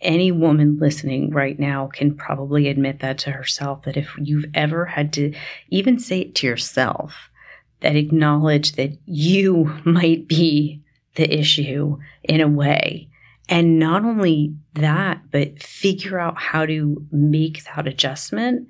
[0.00, 3.82] any woman listening right now can probably admit that to herself.
[3.82, 5.34] That if you've ever had to
[5.70, 7.30] even say it to yourself,
[7.80, 10.82] that acknowledge that you might be
[11.14, 13.08] the issue in a way.
[13.48, 18.68] And not only that, but figure out how to make that adjustment.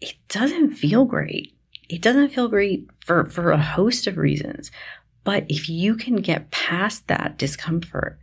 [0.00, 1.54] It doesn't feel great.
[1.88, 4.70] It doesn't feel great for, for a host of reasons.
[5.24, 8.18] But if you can get past that discomfort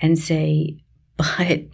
[0.00, 0.78] and say,
[1.16, 1.64] but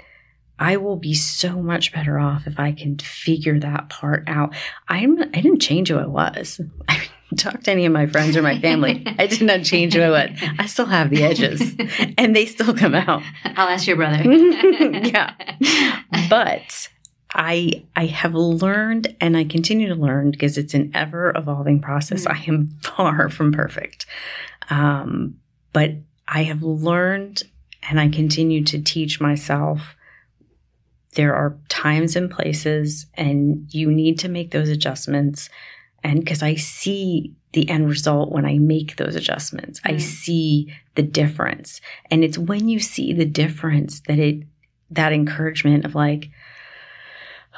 [0.59, 4.54] I will be so much better off if I can figure that part out.
[4.88, 6.61] I'm I didn't change who I was.
[6.88, 9.05] I talk to any of my friends or my family.
[9.19, 10.31] I did not change I was.
[10.59, 11.75] I still have the edges
[12.19, 13.23] and they still come out.
[13.45, 14.23] I'll ask your brother.
[14.23, 15.35] yeah.
[16.29, 16.89] But
[17.33, 22.25] I I have learned and I continue to learn because it's an ever evolving process.
[22.27, 22.33] Mm-hmm.
[22.33, 24.07] I am far from perfect.
[24.71, 25.37] Um,
[25.73, 25.93] but
[26.29, 27.43] I have learned
[27.83, 29.97] and I continue to teach myself
[31.15, 35.49] there are times and places and you need to make those adjustments
[36.05, 39.95] and because I see the end result when I make those adjustments, mm.
[39.95, 41.81] I see the difference.
[42.11, 44.45] And it's when you see the difference that it,
[44.90, 46.31] that encouragement of like,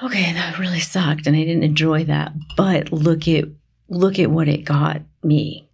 [0.02, 3.44] okay, that really sucked and I didn't enjoy that, but look at,
[3.88, 5.68] look at what it got me.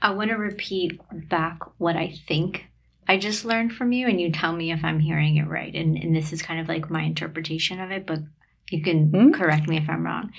[0.00, 2.66] I want to repeat back what I think
[3.08, 5.74] I just learned from you, and you tell me if I'm hearing it right.
[5.74, 8.20] And, and this is kind of like my interpretation of it, but
[8.70, 9.30] you can mm-hmm.
[9.32, 10.30] correct me if I'm wrong.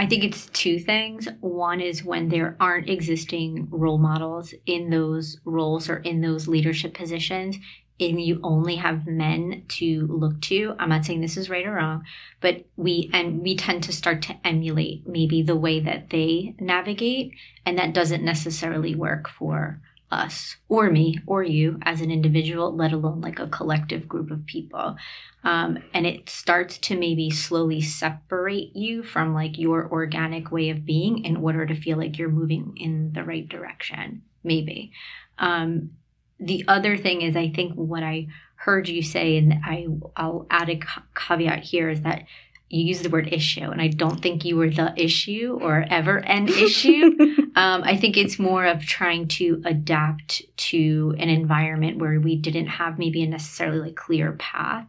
[0.00, 1.28] I think it's two things.
[1.40, 6.94] One is when there aren't existing role models in those roles or in those leadership
[6.94, 7.58] positions,
[8.00, 10.74] and you only have men to look to.
[10.78, 12.04] I'm not saying this is right or wrong,
[12.40, 17.34] but we and we tend to start to emulate maybe the way that they navigate,
[17.66, 22.92] and that doesn't necessarily work for us or me or you as an individual, let
[22.92, 24.96] alone like a collective group of people.
[25.44, 30.84] Um, and it starts to maybe slowly separate you from like your organic way of
[30.84, 34.92] being in order to feel like you're moving in the right direction, maybe.
[35.38, 35.92] Um,
[36.38, 39.86] the other thing is, I think what I heard you say, and I,
[40.16, 40.80] I'll add a
[41.14, 42.24] caveat here, is that
[42.70, 46.18] you use the word issue, and I don't think you were the issue or ever
[46.18, 47.16] an issue.
[47.56, 52.68] um, I think it's more of trying to adapt to an environment where we didn't
[52.68, 54.86] have maybe a necessarily like clear path.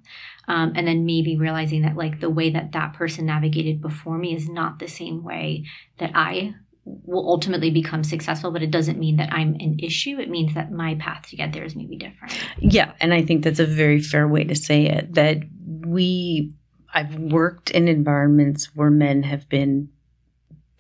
[0.48, 4.36] Um, and then maybe realizing that like the way that that person navigated before me
[4.36, 5.66] is not the same way
[5.98, 10.20] that I will ultimately become successful, but it doesn't mean that I'm an issue.
[10.20, 12.38] It means that my path to get there is maybe different.
[12.60, 12.94] Yeah.
[13.00, 15.38] And I think that's a very fair way to say it that
[15.86, 16.54] we,
[16.94, 19.90] I've worked in environments where men have been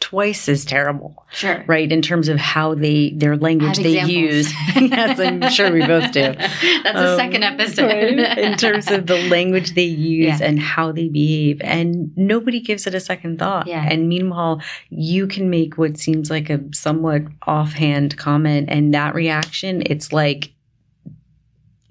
[0.02, 1.26] twice as terrible.
[1.32, 1.64] Sure.
[1.68, 1.90] Right.
[1.90, 4.12] In terms of how they, their language they examples.
[4.12, 4.54] use.
[4.76, 6.22] yes, I'm sure we both do.
[6.34, 7.86] That's a um, second episode.
[7.86, 8.38] Right?
[8.38, 10.46] In terms of the language they use yeah.
[10.46, 11.62] and how they behave.
[11.62, 13.68] And nobody gives it a second thought.
[13.68, 13.88] Yeah.
[13.90, 19.84] And meanwhile, you can make what seems like a somewhat offhand comment and that reaction,
[19.86, 20.52] it's like,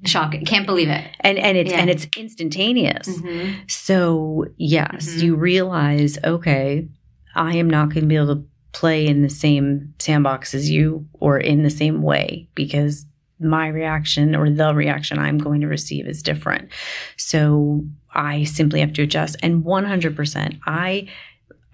[0.04, 1.78] shocking can't believe it and and it's yeah.
[1.78, 3.52] and it's instantaneous mm-hmm.
[3.68, 5.26] so yes mm-hmm.
[5.26, 6.88] you realize okay
[7.34, 11.06] I am not going to be able to play in the same sandbox as you
[11.14, 13.06] or in the same way because
[13.38, 16.70] my reaction or the reaction I'm going to receive is different.
[17.16, 19.36] So I simply have to adjust.
[19.42, 21.08] And 100%, I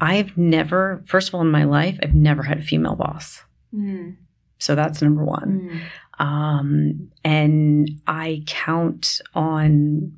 [0.00, 3.42] I've never, first of all, in my life, I've never had a female boss.
[3.74, 4.16] Mm.
[4.58, 5.70] So that's number one.
[5.70, 5.80] Mm.
[6.18, 10.16] Um, and I count on,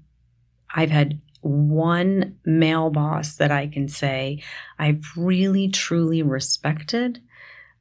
[0.74, 4.42] I've had one male boss that I can say
[4.78, 7.20] I've really truly respected,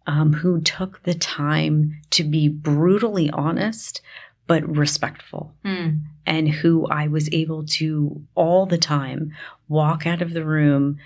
[0.06, 4.02] um, who took the time to be brutally honest
[4.48, 6.02] but respectful, mm.
[6.26, 9.34] and who I was able to all the time
[9.68, 11.00] walk out of the room.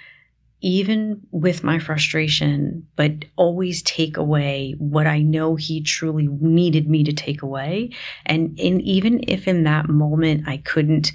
[0.61, 7.03] Even with my frustration, but always take away what I know he truly needed me
[7.03, 7.91] to take away.
[8.25, 11.11] And in, even if in that moment I couldn't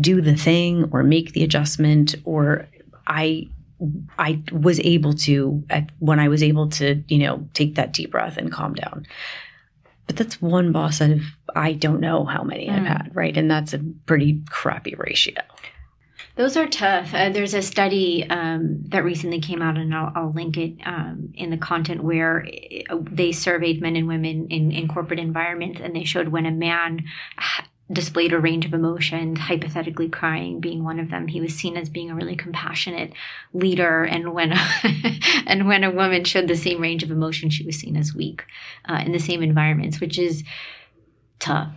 [0.00, 2.66] do the thing or make the adjustment or
[3.06, 3.48] I
[4.18, 5.62] I was able to
[5.98, 9.06] when I was able to, you know, take that deep breath and calm down.
[10.06, 11.22] But that's one boss out of
[11.54, 12.74] I don't know how many mm.
[12.74, 13.36] I've had, right?
[13.36, 15.34] And that's a pretty crappy ratio.
[16.36, 17.14] Those are tough.
[17.14, 21.32] Uh, there's a study um, that recently came out, and I'll, I'll link it um,
[21.34, 22.46] in the content where
[22.90, 26.50] uh, they surveyed men and women in, in corporate environments, and they showed when a
[26.50, 27.04] man
[27.90, 31.28] displayed a range of emotions, hypothetically crying being one of them.
[31.28, 33.14] He was seen as being a really compassionate
[33.54, 34.52] leader, and when
[35.46, 38.44] and when a woman showed the same range of emotion, she was seen as weak
[38.86, 40.44] uh, in the same environments, which is
[41.38, 41.72] tough.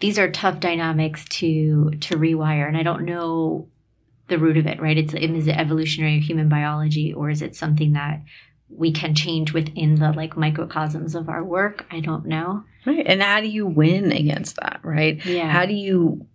[0.00, 3.68] These are tough dynamics to to rewire, and I don't know
[4.28, 4.80] the root of it.
[4.80, 4.98] Right?
[4.98, 8.22] It's is it evolutionary human biology, or is it something that
[8.68, 11.86] we can change within the like microcosms of our work.
[11.90, 12.64] I don't know.
[12.84, 13.06] Right.
[13.06, 15.24] And how do you win against that, right?
[15.24, 15.50] Yeah.
[15.50, 16.26] How do you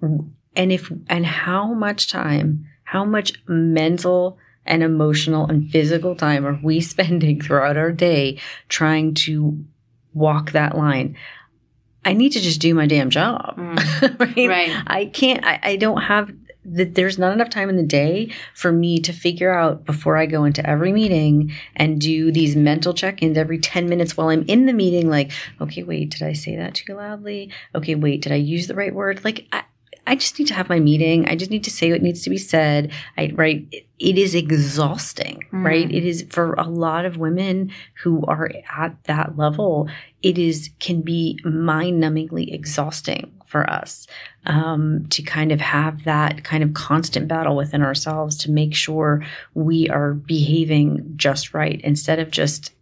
[0.00, 6.58] and if and how much time, how much mental and emotional and physical time are
[6.62, 8.38] we spending throughout our day
[8.68, 9.64] trying to
[10.12, 11.16] walk that line?
[12.04, 13.56] I need to just do my damn job.
[13.56, 14.18] Mm.
[14.36, 14.48] right?
[14.48, 14.82] right?
[14.86, 16.30] I can't I, I don't have
[16.70, 20.26] that there's not enough time in the day for me to figure out before I
[20.26, 24.66] go into every meeting and do these mental check-ins every 10 minutes while I'm in
[24.66, 28.36] the meeting like okay wait did I say that too loudly okay wait did I
[28.36, 29.62] use the right word like I,
[30.08, 31.28] I just need to have my meeting.
[31.28, 32.90] I just need to say what needs to be said.
[33.18, 33.66] I right.
[33.98, 35.64] It is exhausting, mm.
[35.64, 35.90] right?
[35.90, 37.70] It is for a lot of women
[38.02, 39.88] who are at that level.
[40.22, 44.06] It is can be mind-numbingly exhausting for us
[44.46, 49.24] um, to kind of have that kind of constant battle within ourselves to make sure
[49.54, 52.72] we are behaving just right instead of just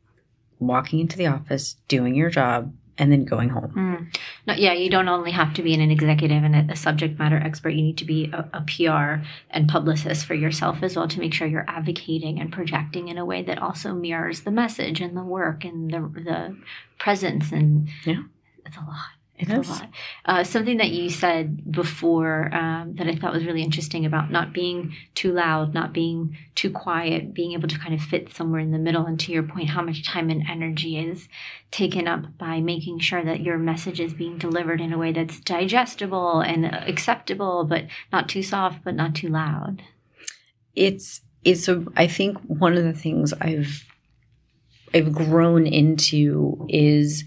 [0.58, 3.72] walking into the office, doing your job, and then going home.
[3.76, 4.16] Mm.
[4.46, 7.36] No, yeah, you don't only have to be an executive and a, a subject matter
[7.36, 7.70] expert.
[7.70, 11.34] You need to be a, a, PR and publicist for yourself as well to make
[11.34, 15.24] sure you're advocating and projecting in a way that also mirrors the message and the
[15.24, 16.56] work and the the
[16.98, 17.52] presence.
[17.52, 18.22] And yeah,
[18.64, 19.15] it's a lot.
[19.38, 19.90] It's a lot.
[20.24, 24.54] Uh, something that you said before um, that I thought was really interesting about not
[24.54, 28.70] being too loud, not being too quiet, being able to kind of fit somewhere in
[28.70, 29.04] the middle.
[29.04, 31.28] And to your point, how much time and energy is
[31.70, 35.40] taken up by making sure that your message is being delivered in a way that's
[35.40, 39.82] digestible and acceptable, but not too soft, but not too loud.
[40.74, 43.84] It's it's a, I think one of the things I've
[44.94, 47.24] I've grown into is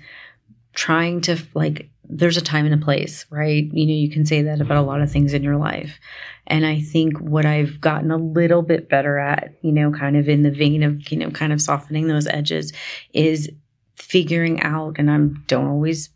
[0.74, 3.70] trying to like there's a time and a place, right?
[3.72, 6.00] You know, you can say that about a lot of things in your life.
[6.48, 10.28] And I think what I've gotten a little bit better at, you know, kind of
[10.28, 12.74] in the vein of, you know, kind of softening those edges
[13.14, 13.50] is
[13.96, 16.10] figuring out, and I'm don't always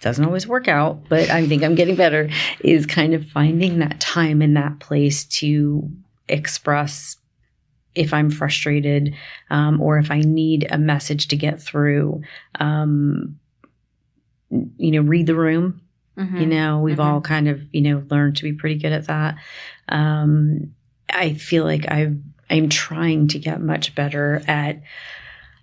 [0.00, 2.30] doesn't always work out, but I think I'm getting better,
[2.60, 5.90] is kind of finding that time and that place to
[6.28, 7.16] express
[7.94, 9.14] if I'm frustrated
[9.50, 12.22] um, or if I need a message to get through.
[12.58, 13.38] Um,
[14.50, 15.80] you know, read the room.
[16.18, 16.36] Mm-hmm.
[16.36, 17.14] You know, we've mm-hmm.
[17.14, 19.36] all kind of, you know, learned to be pretty good at that.
[19.88, 20.74] Um,
[21.12, 22.12] I feel like i
[22.52, 24.82] I'm trying to get much better at,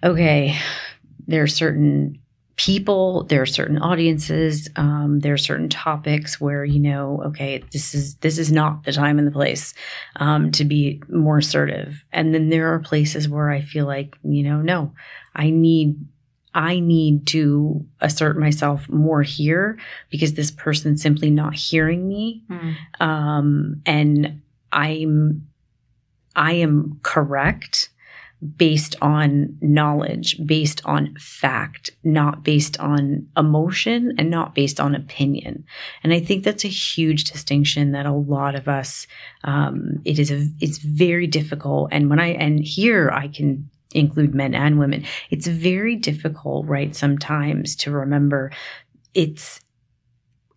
[0.03, 0.57] okay,
[1.27, 2.19] there are certain
[2.57, 7.93] people there are certain audiences um, there are certain topics where you know okay this
[7.93, 9.75] is this is not the time and the place
[10.15, 14.41] um, to be more assertive and then there are places where i feel like you
[14.41, 14.91] know no
[15.35, 15.95] i need
[16.58, 19.78] I need to assert myself more here
[20.10, 22.43] because this person's simply not hearing me.
[22.49, 22.76] Mm.
[22.99, 24.41] Um, and
[24.72, 25.47] I'm,
[26.36, 27.89] I am correct
[28.58, 35.64] based on knowledge, based on fact, not based on emotion and not based on opinion.
[36.03, 39.05] And I think that's a huge distinction that a lot of us,
[39.43, 41.89] um, it is a, it's very difficult.
[41.91, 45.03] And when I, and here I can include men and women.
[45.29, 48.51] It's very difficult, right, sometimes to remember
[49.13, 49.59] it's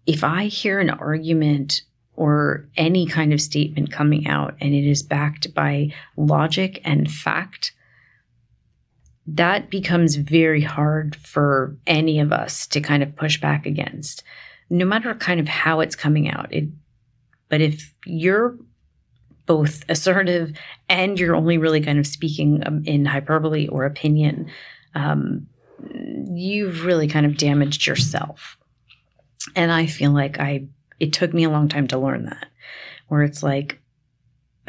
[0.07, 1.83] if I hear an argument
[2.15, 7.73] or any kind of statement coming out and it is backed by logic and fact,
[9.27, 14.23] that becomes very hard for any of us to kind of push back against,
[14.69, 16.53] no matter kind of how it's coming out.
[16.53, 16.69] It,
[17.49, 18.59] but if you're
[19.51, 20.53] both assertive
[20.89, 24.49] and you're only really kind of speaking um, in hyperbole or opinion,
[24.95, 25.49] um,
[26.33, 28.57] you've really kind of damaged yourself.
[29.57, 30.69] And I feel like I,
[31.01, 32.47] it took me a long time to learn that,
[33.09, 33.81] where it's like,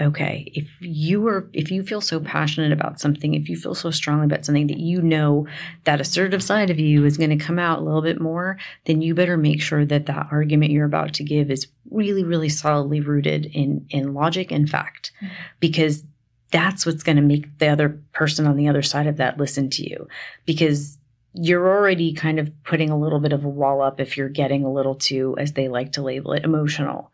[0.02, 3.92] okay, if you are, if you feel so passionate about something, if you feel so
[3.92, 5.48] strongly about something that you know
[5.84, 9.02] that assertive side of you is going to come out a little bit more, then
[9.02, 13.00] you better make sure that that argument you're about to give is really, really solidly
[13.00, 15.34] rooted in in logic and fact, mm-hmm.
[15.60, 16.04] because
[16.52, 19.70] that's what's going to make the other person on the other side of that listen
[19.70, 20.08] to you,
[20.46, 20.98] because
[21.34, 24.66] you're already kind of putting a little bit of a wall up if you're getting
[24.66, 27.10] a little too, as they like to label it, emotional.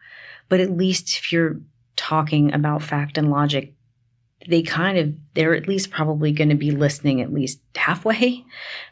[0.49, 1.57] But at least if you're
[1.97, 3.73] talking about fact and logic,
[4.47, 8.45] they kind of they're at least probably going to be listening at least halfway.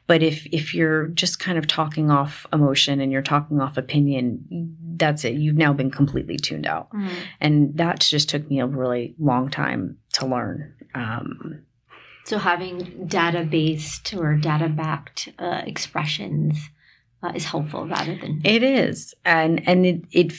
[0.08, 4.76] But if if you're just kind of talking off emotion and you're talking off opinion,
[4.98, 5.36] that's it.
[5.36, 7.10] You've now been completely tuned out, mm.
[7.40, 10.74] and that just took me a really long time to learn.
[10.94, 11.64] Um,
[12.26, 16.70] so having data based or data backed uh, expressions
[17.24, 20.34] uh, is helpful rather than it is, and and it it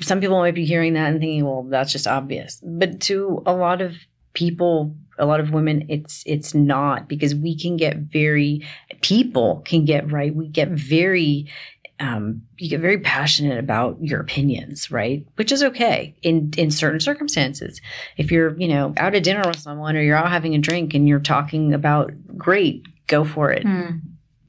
[0.00, 2.60] some people might be hearing that and thinking, well, that's just obvious.
[2.62, 3.96] But to a lot of
[4.32, 8.66] people, a lot of women, it's it's not because we can get very
[9.02, 10.34] people can get right.
[10.34, 11.50] We get very
[11.98, 15.26] um, you get very passionate about your opinions, right?
[15.36, 17.80] Which is okay in in certain circumstances.
[18.16, 20.94] If you're, you know, out at dinner with someone or you're out having a drink
[20.94, 23.64] and you're talking about, great, go for it.
[23.64, 24.00] Mm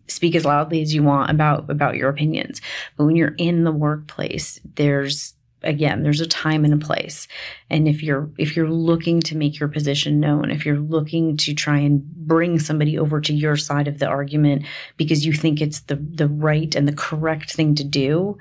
[0.08, 2.62] speak as loudly as you want about about your opinions.
[2.96, 5.34] But when you're in the workplace there's
[5.64, 7.28] again there's a time and a place.
[7.70, 11.54] And if you're if you're looking to make your position known if you're looking to
[11.54, 14.66] try and bring somebody over to your side of the argument
[14.98, 18.38] because you think it's the the right and the correct thing to do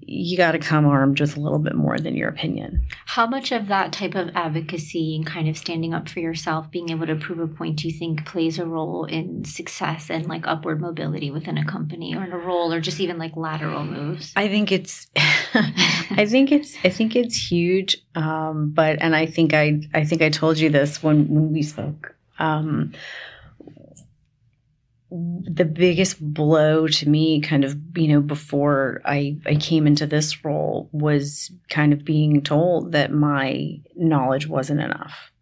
[0.00, 2.86] you got to come armed with a little bit more than your opinion.
[3.06, 6.90] How much of that type of advocacy and kind of standing up for yourself, being
[6.90, 10.46] able to prove a point, do you think plays a role in success and like
[10.46, 14.32] upward mobility within a company or in a role or just even like lateral moves?
[14.36, 17.98] I think it's, I think it's, I think it's huge.
[18.14, 21.62] Um, but, and I think I, I think I told you this when, when we
[21.62, 22.14] spoke.
[22.38, 22.92] Um,
[25.42, 30.44] the biggest blow to me kind of you know before I, I came into this
[30.44, 35.32] role was kind of being told that my knowledge wasn't enough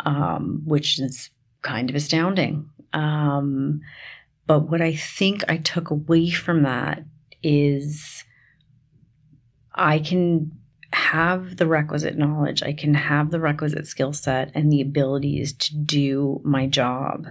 [0.00, 1.30] um, which is
[1.62, 2.68] kind of astounding.
[2.92, 3.82] Um,
[4.46, 7.04] but what i think i took away from that
[7.42, 8.24] is
[9.74, 10.52] i can
[10.92, 15.74] have the requisite knowledge i can have the requisite skill set and the abilities to
[15.76, 17.28] do my job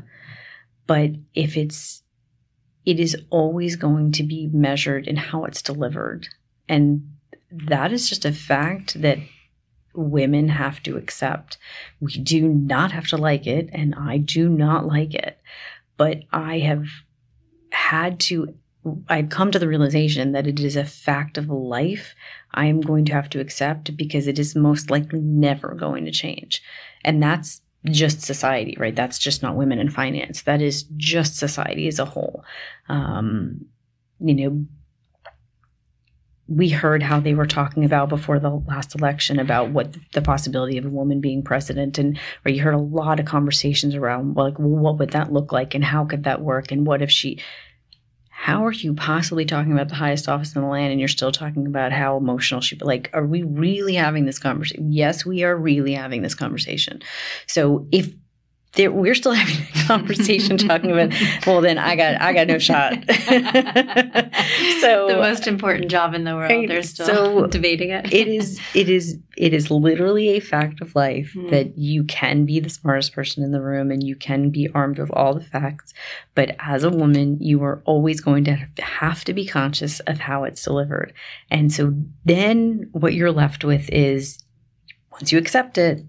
[0.88, 2.04] but if it's,
[2.86, 6.28] it is always going to be measured in how it's delivered.
[6.68, 7.16] And
[7.52, 9.20] that is just a fact that
[9.94, 11.58] women have to accept.
[12.00, 15.40] We do not have to like it, and I do not like it.
[15.98, 16.88] But I have
[17.72, 18.56] had to
[19.08, 22.16] I've come to the realization that it is a fact of life
[22.52, 26.12] I am going to have to accept because it is most likely never going to
[26.12, 26.64] change.
[27.04, 28.96] And that's just society, right?
[28.96, 30.44] That's just not women in finance.
[30.44, 32.44] That is just society as a whole.
[32.90, 33.66] Um,
[34.20, 34.66] you know,
[36.48, 40.78] we heard how they were talking about before the last election about what the possibility
[40.78, 44.58] of a woman being president and where you heard a lot of conversations around like
[44.58, 47.40] what would that look like and how could that work and what if she
[48.42, 51.32] how are you possibly talking about the highest office in the land and you're still
[51.32, 55.56] talking about how emotional she like are we really having this conversation yes we are
[55.56, 57.02] really having this conversation.
[57.48, 58.14] So if
[58.74, 61.14] there, we're still having a conversation talking about
[61.46, 62.94] well then i got i got no shot.
[64.82, 66.50] So the most important job in the world.
[66.50, 68.12] Right, they're still so debating it.
[68.12, 71.50] it is it is it is literally a fact of life mm.
[71.52, 74.98] that you can be the smartest person in the room and you can be armed
[74.98, 75.94] with all the facts.
[76.34, 80.46] But as a woman you are always going to have to be conscious of how
[80.46, 81.14] it's delivered.
[81.52, 81.94] And so
[82.26, 84.44] then what you're left with is
[85.12, 86.04] once you accept it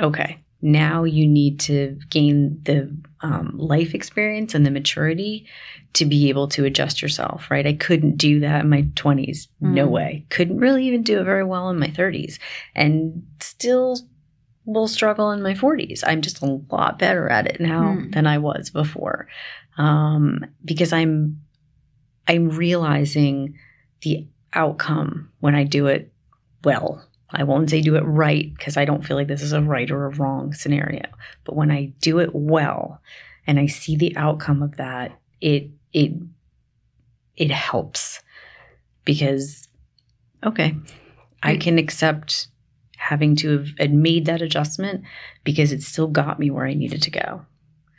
[0.00, 5.46] okay now you need to gain the um, life experience and the maturity
[5.94, 7.66] to be able to adjust yourself, right?
[7.66, 9.48] I couldn't do that in my 20s.
[9.62, 9.74] Mm.
[9.74, 10.26] No way.
[10.30, 12.38] Couldn't really even do it very well in my 30s
[12.74, 13.98] and still
[14.64, 16.02] will struggle in my 40s.
[16.06, 18.12] I'm just a lot better at it now mm.
[18.12, 19.28] than I was before.
[19.76, 21.40] Um, because I'm
[22.26, 23.56] I'm realizing
[24.02, 26.12] the outcome when I do it
[26.64, 29.60] well I won't say do it right because I don't feel like this is a
[29.60, 31.04] right or a wrong scenario.
[31.44, 33.02] But when I do it well
[33.46, 36.12] and I see the outcome of that, it it
[37.36, 38.20] it helps
[39.04, 39.68] because
[40.44, 40.76] okay,
[41.42, 42.48] I can accept
[42.96, 45.04] having to have made that adjustment
[45.44, 47.42] because it still got me where I needed to go.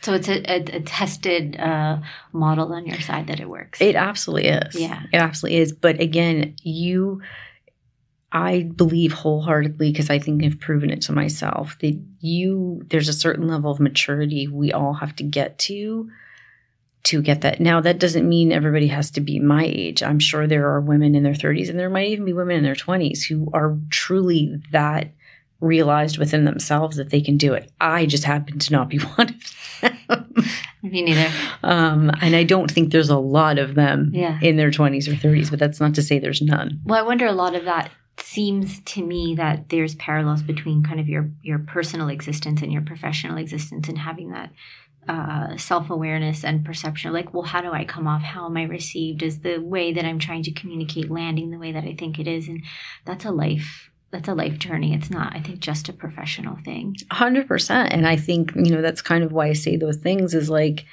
[0.01, 1.99] So it's a, a, a tested uh,
[2.32, 3.82] model on your side that it works.
[3.82, 4.75] It absolutely is.
[4.75, 5.73] Yeah, it absolutely is.
[5.73, 7.21] But again, you
[8.32, 13.13] I believe wholeheartedly because I think I've proven it to myself that you there's a
[13.13, 16.09] certain level of maturity we all have to get to
[17.05, 17.59] to get that.
[17.59, 20.03] Now that doesn't mean everybody has to be my age.
[20.03, 22.63] I'm sure there are women in their 30s and there might even be women in
[22.63, 25.11] their 20s who are truly that
[25.59, 27.71] realized within themselves that they can do it.
[27.82, 30.45] I just happen to not be one of them.
[30.84, 31.32] Me neither.
[31.63, 34.39] Um, and I don't think there's a lot of them yeah.
[34.41, 36.80] in their 20s or 30s, but that's not to say there's none.
[36.86, 37.91] Well, I wonder a lot of that
[38.22, 42.82] seems to me that there's parallels between kind of your your personal existence and your
[42.82, 44.51] professional existence and having that
[45.07, 48.22] uh, self-awareness and perception like well how do i come off?
[48.22, 49.24] How am i received?
[49.24, 52.28] Is the way that i'm trying to communicate landing the way that i think it
[52.28, 52.47] is?
[52.47, 52.63] And
[53.05, 54.93] that's a life that's a life journey.
[54.93, 56.95] It's not i think just a professional thing.
[57.11, 60.49] 100% and i think you know that's kind of why i say those things is
[60.49, 60.86] like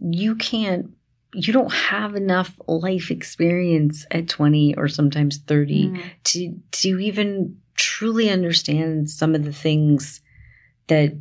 [0.00, 0.90] you can't
[1.32, 6.02] you don't have enough life experience at 20 or sometimes 30 mm.
[6.24, 10.20] to to even truly understand some of the things
[10.88, 11.16] that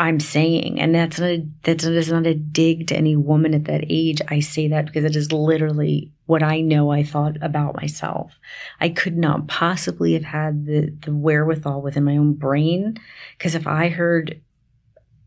[0.00, 0.80] I'm saying.
[0.80, 3.84] And that's not a, that's not, that's not a dig to any woman at that
[3.88, 4.22] age.
[4.28, 8.38] I say that because it is literally what I know I thought about myself.
[8.80, 12.96] I could not possibly have had the, the wherewithal within my own brain.
[13.36, 14.40] Because if I heard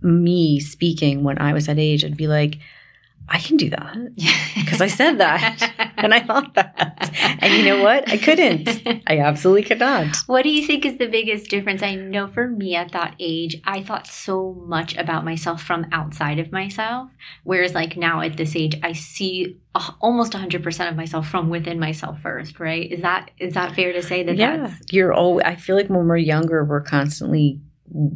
[0.01, 2.57] me speaking when I was that age, I'd be like,
[3.29, 3.97] I can do that
[4.55, 7.11] because I said that and I thought that.
[7.39, 8.09] And you know what?
[8.09, 8.67] I couldn't.
[9.07, 10.15] I absolutely could not.
[10.27, 11.81] What do you think is the biggest difference?
[11.81, 16.39] I know for me at that age, I thought so much about myself from outside
[16.39, 17.11] of myself.
[17.43, 19.57] Whereas, like now at this age, I see
[20.01, 22.91] almost 100% of myself from within myself first, right?
[22.91, 24.93] Is that is that fair to say that yeah, that's.
[24.93, 27.59] You're always, I feel like when we're younger, we're constantly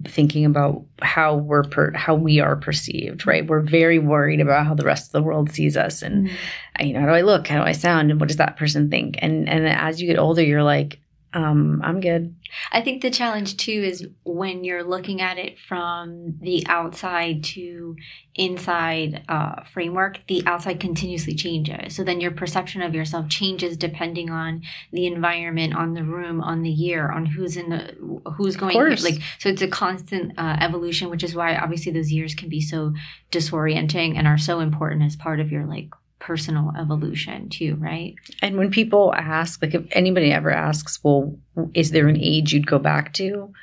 [0.05, 3.45] thinking about how we're per, how we are perceived right?
[3.45, 6.01] We're very worried about how the rest of the world sees us.
[6.01, 6.85] And mm-hmm.
[6.85, 7.47] you know how do i look?
[7.47, 8.09] How do i sound?
[8.11, 9.17] And what does that person think?
[9.21, 10.99] And and as you get older you're like
[11.33, 12.35] um, I'm good.
[12.71, 17.97] I think the challenge too is when you're looking at it from the outside to
[18.35, 21.95] inside uh, framework, the outside continuously changes.
[21.95, 24.61] So then your perception of yourself changes depending on
[24.93, 28.77] the environment, on the room, on the year, on who's in the who's going.
[29.03, 32.61] Like so, it's a constant uh, evolution, which is why obviously those years can be
[32.61, 32.93] so
[33.31, 35.89] disorienting and are so important as part of your like
[36.19, 38.15] personal evolution too, right?
[38.41, 41.35] And when people ask, like if anybody ever asks, well,
[41.73, 43.53] is there an age you'd go back to?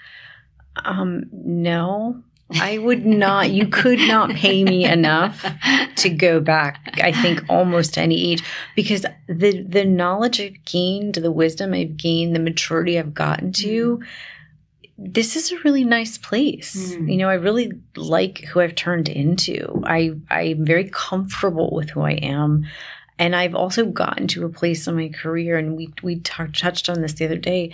[0.84, 2.22] Um, no.
[2.60, 5.44] I would not, you could not pay me enough
[5.96, 8.44] to go back, I think, almost to any age
[8.76, 14.02] because the the knowledge I've gained, the wisdom I've gained, the maturity I've gotten to,
[14.96, 16.94] this is a really nice place.
[16.94, 17.10] Mm.
[17.10, 19.82] You know, I really like who I've turned into.
[19.84, 22.66] I I'm very comfortable with who I am.
[23.18, 26.88] And I've also gotten to a place in my career, and we we t- touched
[26.88, 27.72] on this the other day.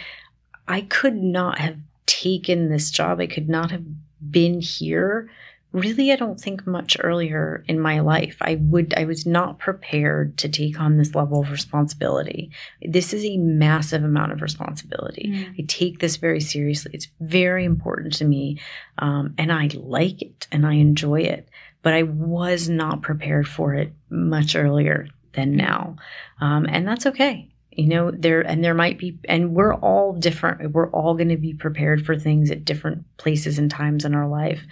[0.68, 3.20] I could not have taken this job.
[3.20, 3.84] I could not have
[4.30, 5.30] been here
[5.72, 8.36] really i don't think much earlier in my life.
[8.40, 12.50] I would i was not prepared to take on this level of responsibility.
[12.82, 15.28] This is a massive amount of responsibility.
[15.28, 15.54] Mm.
[15.58, 16.90] i take this very seriously.
[16.94, 18.58] It's very important to me
[18.98, 21.48] um, and i like it and i enjoy it
[21.82, 25.94] but i was not prepared for it much earlier than now.
[26.40, 27.46] Um, and that's okay.
[27.70, 30.72] You know there and there might be and we're all different.
[30.72, 34.28] We're all going to be prepared for things at different places and times in our
[34.28, 34.66] life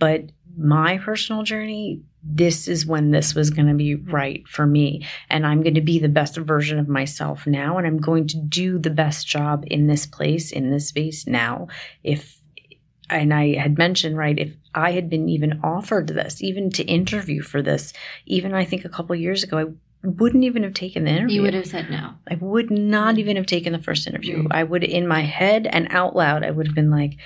[0.00, 5.06] but my personal journey this is when this was going to be right for me
[5.28, 8.36] and i'm going to be the best version of myself now and i'm going to
[8.36, 11.66] do the best job in this place in this space now
[12.04, 12.38] if
[13.08, 17.40] and i had mentioned right if i had been even offered this even to interview
[17.40, 17.92] for this
[18.26, 19.64] even i think a couple years ago i
[20.02, 22.14] wouldn't even have taken the interview You would have said no.
[22.26, 24.44] I would not even have taken the first interview.
[24.44, 24.46] Mm.
[24.50, 27.18] I would in my head and out loud I would have been like,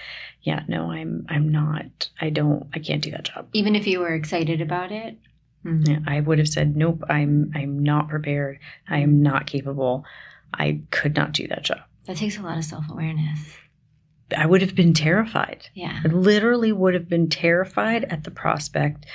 [0.44, 2.10] yeah, no, I'm I'm not.
[2.20, 3.48] I don't I can't do that job.
[3.54, 5.18] Even if you were excited about it.
[5.64, 5.88] Mm.
[5.88, 8.58] Yeah, I would have said, nope, I'm I'm not prepared.
[8.88, 10.04] I am not capable.
[10.52, 11.80] I could not do that job.
[12.06, 13.56] That takes a lot of self awareness.
[14.36, 15.68] I would have been terrified.
[15.74, 16.00] Yeah.
[16.04, 19.06] I literally would have been terrified at the prospect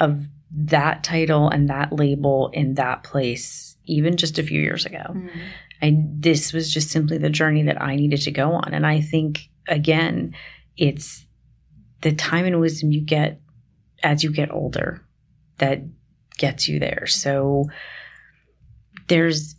[0.00, 5.04] of that title and that label in that place even just a few years ago.
[5.08, 5.30] Mm.
[5.82, 8.74] I this was just simply the journey that I needed to go on.
[8.74, 10.34] And I think again,
[10.76, 11.26] it's
[12.02, 13.40] the time and wisdom you get
[14.02, 15.02] as you get older
[15.58, 15.82] that
[16.36, 17.06] gets you there.
[17.06, 17.66] So
[19.08, 19.56] there's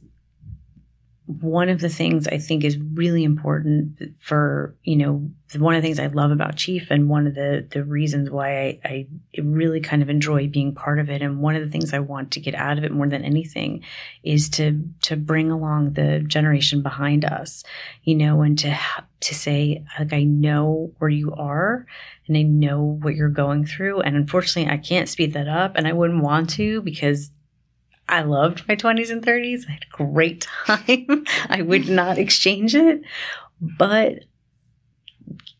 [1.28, 5.88] one of the things I think is really important for, you know, one of the
[5.88, 9.80] things I love about Chief and one of the the reasons why I, I really
[9.80, 12.40] kind of enjoy being part of it and one of the things I want to
[12.40, 13.84] get out of it more than anything
[14.24, 17.64] is to to bring along the generation behind us,
[18.04, 18.78] you know, and to
[19.22, 21.88] to say like I know where you are
[22.28, 25.88] and I know what you're going through and unfortunately I can't speed that up and
[25.88, 27.32] I wouldn't want to because
[28.08, 29.64] I loved my 20s and 30s.
[29.68, 31.26] I had a great time.
[31.50, 33.02] I would not exchange it,
[33.60, 34.20] but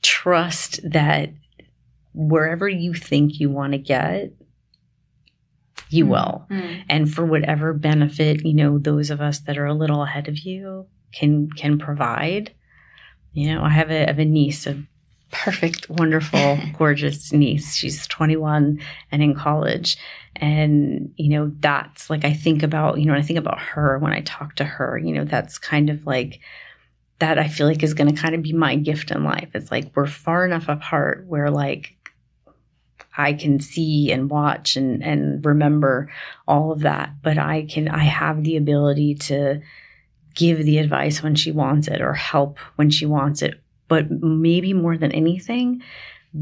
[0.02, 1.32] trust that
[2.14, 4.32] wherever you think you want to get,
[5.90, 6.46] you will.
[6.50, 6.84] Mm.
[6.90, 10.40] And for whatever benefit, you know, those of us that are a little ahead of
[10.40, 12.54] you can can provide.
[13.34, 14.82] You know, I have a, I have a niece, a
[15.32, 17.76] perfect, wonderful, gorgeous niece.
[17.76, 18.80] She's 21
[19.12, 19.98] and in college.
[20.38, 23.98] And, you know, that's like I think about, you know, when I think about her
[24.00, 26.40] when I talk to her, you know, that's kind of like
[27.20, 29.50] that I feel like is going to kind of be my gift in life.
[29.54, 31.96] It's like we're far enough apart where like
[33.18, 36.12] I can see and watch and and remember
[36.48, 39.62] all of that, but I can I have the ability to
[40.34, 44.74] give the advice when she wants it or help when she wants it, but maybe
[44.74, 45.82] more than anything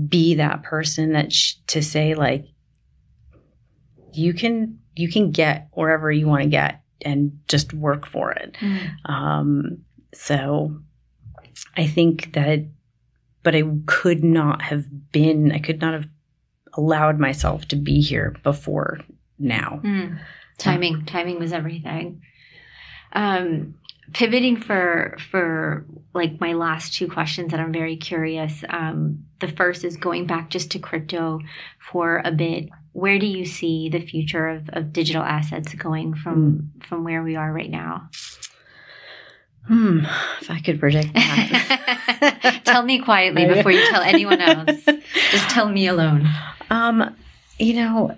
[0.07, 2.47] be that person that sh- to say like
[4.13, 8.55] you can you can get wherever you want to get and just work for it.
[8.59, 9.09] Mm.
[9.09, 9.77] Um,
[10.13, 10.79] so
[11.75, 12.65] I think that,
[13.41, 16.07] but I could not have been, I could not have
[16.73, 18.99] allowed myself to be here before
[19.39, 19.81] now.
[19.83, 20.19] Mm.
[20.57, 21.05] Timing.
[21.05, 22.21] Timing was everything.
[23.13, 23.75] Um,
[24.13, 28.63] pivoting for for like my last two questions that I'm very curious.
[28.69, 31.39] Um, the first is going back just to crypto
[31.79, 32.69] for a bit.
[32.93, 37.35] Where do you see the future of, of digital assets going from from where we
[37.35, 38.09] are right now?
[39.67, 39.99] Hmm,
[40.41, 42.61] if I could predict that.
[42.65, 44.83] tell me quietly before you tell anyone else.
[45.31, 46.27] Just tell me alone.
[46.69, 47.15] Um,
[47.57, 48.17] you know,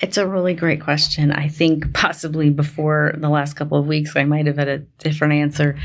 [0.00, 1.32] it's a really great question.
[1.32, 5.34] I think possibly before the last couple of weeks, I might have had a different
[5.34, 5.78] answer.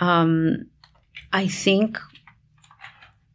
[0.00, 0.66] Um,
[1.32, 1.98] I think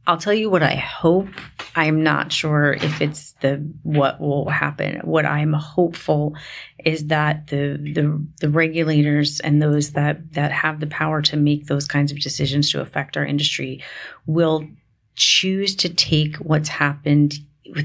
[0.06, 1.30] I'll tell you what I hope.
[1.76, 5.00] I'm not sure if it's the what will happen.
[5.04, 6.36] What I'm hopeful
[6.84, 11.68] is that the the the regulators and those that that have the power to make
[11.68, 13.84] those kinds of decisions to affect our industry
[14.26, 14.68] will
[15.16, 17.36] choose to take what's happened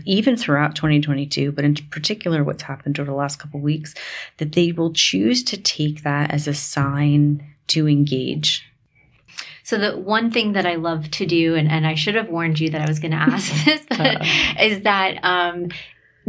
[0.06, 3.92] even throughout 2022 but in particular what's happened over the last couple weeks
[4.38, 8.64] that they will choose to take that as a sign to engage
[9.64, 12.60] So the one thing that I love to do, and, and I should have warned
[12.60, 14.24] you that I was going to ask this, but,
[14.60, 15.70] is that um,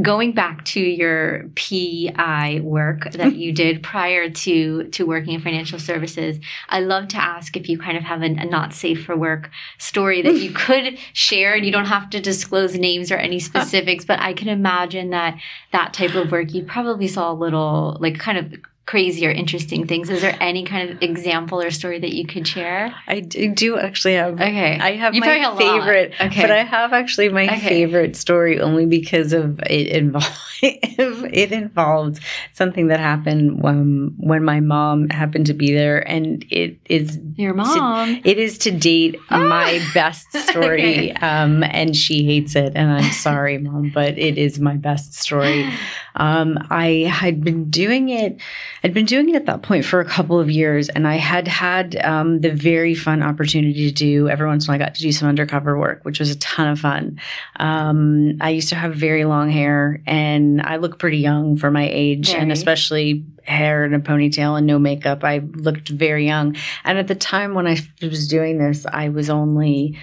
[0.01, 5.79] going back to your PI work that you did prior to to working in financial
[5.79, 9.17] services, I love to ask if you kind of have a, a not safe for
[9.17, 11.55] work story that you could share.
[11.55, 15.37] And you don't have to disclose names or any specifics, but I can imagine that
[15.73, 18.53] that type of work you probably saw a little like kind of
[18.85, 20.09] crazy or interesting things.
[20.09, 22.93] Is there any kind of example or story that you could share?
[23.07, 24.35] I do actually have.
[24.35, 24.79] Okay.
[24.79, 26.13] I have you my favorite.
[26.21, 26.41] Okay.
[26.41, 27.59] But I have actually my okay.
[27.59, 30.39] favorite story only because of it involved.
[30.61, 32.19] it involved
[32.53, 37.53] something that happened when when my mom happened to be there, and it is your
[37.53, 38.21] mom.
[38.21, 41.13] To, it is to date my best story, okay.
[41.13, 45.69] um, and she hates it, and I'm sorry, mom, but it is my best story.
[46.15, 48.39] Um, I had been doing it
[48.85, 51.47] I'd been doing it at that point for a couple of years, and I had
[51.47, 54.75] had um, the very fun opportunity to do every once in a while.
[54.79, 57.19] I got to do some undercover work, which was a ton of fun.
[57.55, 61.89] Um, I used to have very long hair, and I look pretty young for my
[61.91, 62.41] age, very.
[62.41, 65.23] and especially hair and a ponytail and no makeup.
[65.23, 69.31] I looked very young, and at the time when I was doing this, I was
[69.31, 69.97] only.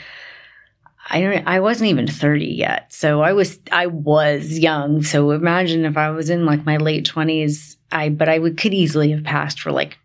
[1.12, 2.92] I I wasn't even 30 yet.
[2.92, 5.02] So I was I was young.
[5.02, 8.74] So imagine if I was in like my late 20s I but I would could
[8.74, 9.98] easily have passed for like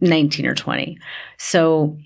[0.00, 0.98] 19 or 20.
[1.38, 1.98] So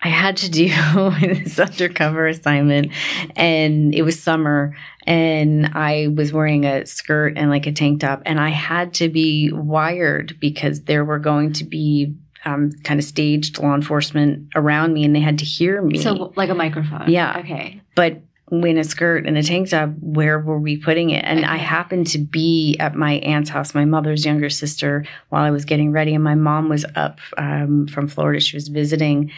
[0.00, 0.68] I had to do
[1.20, 2.92] this undercover assignment
[3.34, 4.76] and it was summer
[5.06, 9.08] and I was wearing a skirt and like a tank top and I had to
[9.08, 12.14] be wired because there were going to be
[12.48, 15.98] um, kind of staged law enforcement around me and they had to hear me.
[15.98, 17.10] So like a microphone.
[17.10, 17.38] Yeah.
[17.40, 17.80] Okay.
[17.94, 21.24] But in a skirt and a tank top, where were we putting it?
[21.24, 25.50] And I happened to be at my aunt's house, my mother's younger sister, while I
[25.50, 28.40] was getting ready, and my mom was up um, from Florida.
[28.40, 29.30] She was visiting.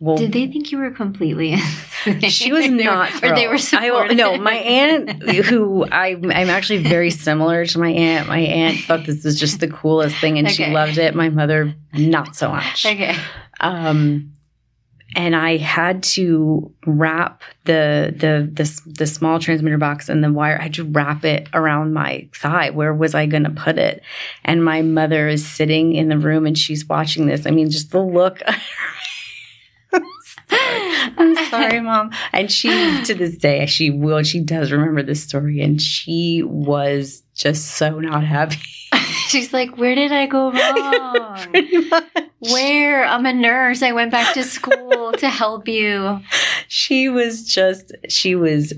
[0.00, 1.56] Well, did they think you were completely?
[2.28, 4.12] she was not, were, or they were supportive.
[4.12, 8.28] I, no, my aunt, who I, I'm actually very similar to my aunt.
[8.28, 10.54] My aunt thought this was just the coolest thing, and okay.
[10.54, 11.14] she loved it.
[11.14, 12.86] My mother, not so much.
[12.86, 13.16] Okay.
[13.60, 14.34] Um,
[15.16, 20.58] and I had to wrap the, the the the small transmitter box and the wire.
[20.58, 22.70] I had to wrap it around my thigh.
[22.70, 24.02] Where was I going to put it?
[24.44, 27.46] And my mother is sitting in the room and she's watching this.
[27.46, 28.42] I mean, just the look.
[30.50, 32.10] I'm sorry, mom.
[32.32, 32.68] And she,
[33.04, 38.00] to this day, she will, she does remember this story, and she was just so
[38.00, 38.58] not happy.
[39.28, 42.22] She's like, Where did I go wrong?
[42.40, 43.04] Where?
[43.04, 43.82] I'm a nurse.
[43.82, 46.20] I went back to school to help you.
[46.68, 48.72] She was just, she was,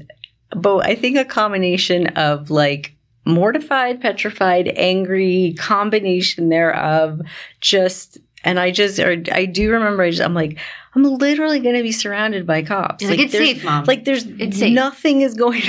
[0.54, 2.94] but I think a combination of like,
[3.26, 7.20] mortified, petrified, angry, combination thereof,
[7.60, 10.58] just and I just, or I do remember, I just, I'm like,
[10.94, 13.04] I'm literally going to be surrounded by cops.
[13.04, 13.84] like, like, it's safe, mom.
[13.84, 15.62] Like there's it's nothing is going.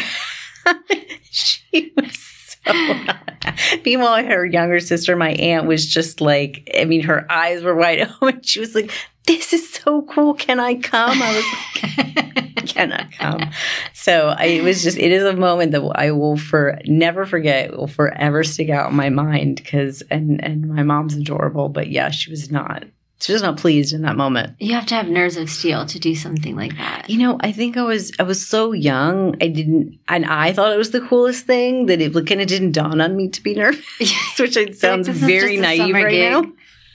[1.31, 2.30] she was.
[3.85, 8.07] Meanwhile, her younger sister, my aunt, was just like, I mean, her eyes were wide
[8.21, 8.41] open.
[8.43, 8.91] She was like,
[9.25, 10.33] "This is so cool.
[10.33, 11.45] Can I come?" I was
[11.83, 13.49] like, "Can I come?"
[13.93, 17.75] So I, it was just, it is a moment that I will for never forget.
[17.75, 22.11] Will forever stick out in my mind because, and and my mom's adorable, but yeah,
[22.11, 22.83] she was not
[23.21, 24.55] she was not pleased in that moment.
[24.59, 27.09] You have to have nerves of steel to do something like that.
[27.09, 29.35] You know, I think I was I was so young.
[29.41, 32.71] I didn't, and I thought it was the coolest thing that it kind of didn't
[32.71, 33.85] dawn on me to be nervous,
[34.39, 36.31] which sounds very naive right gig.
[36.31, 36.51] now.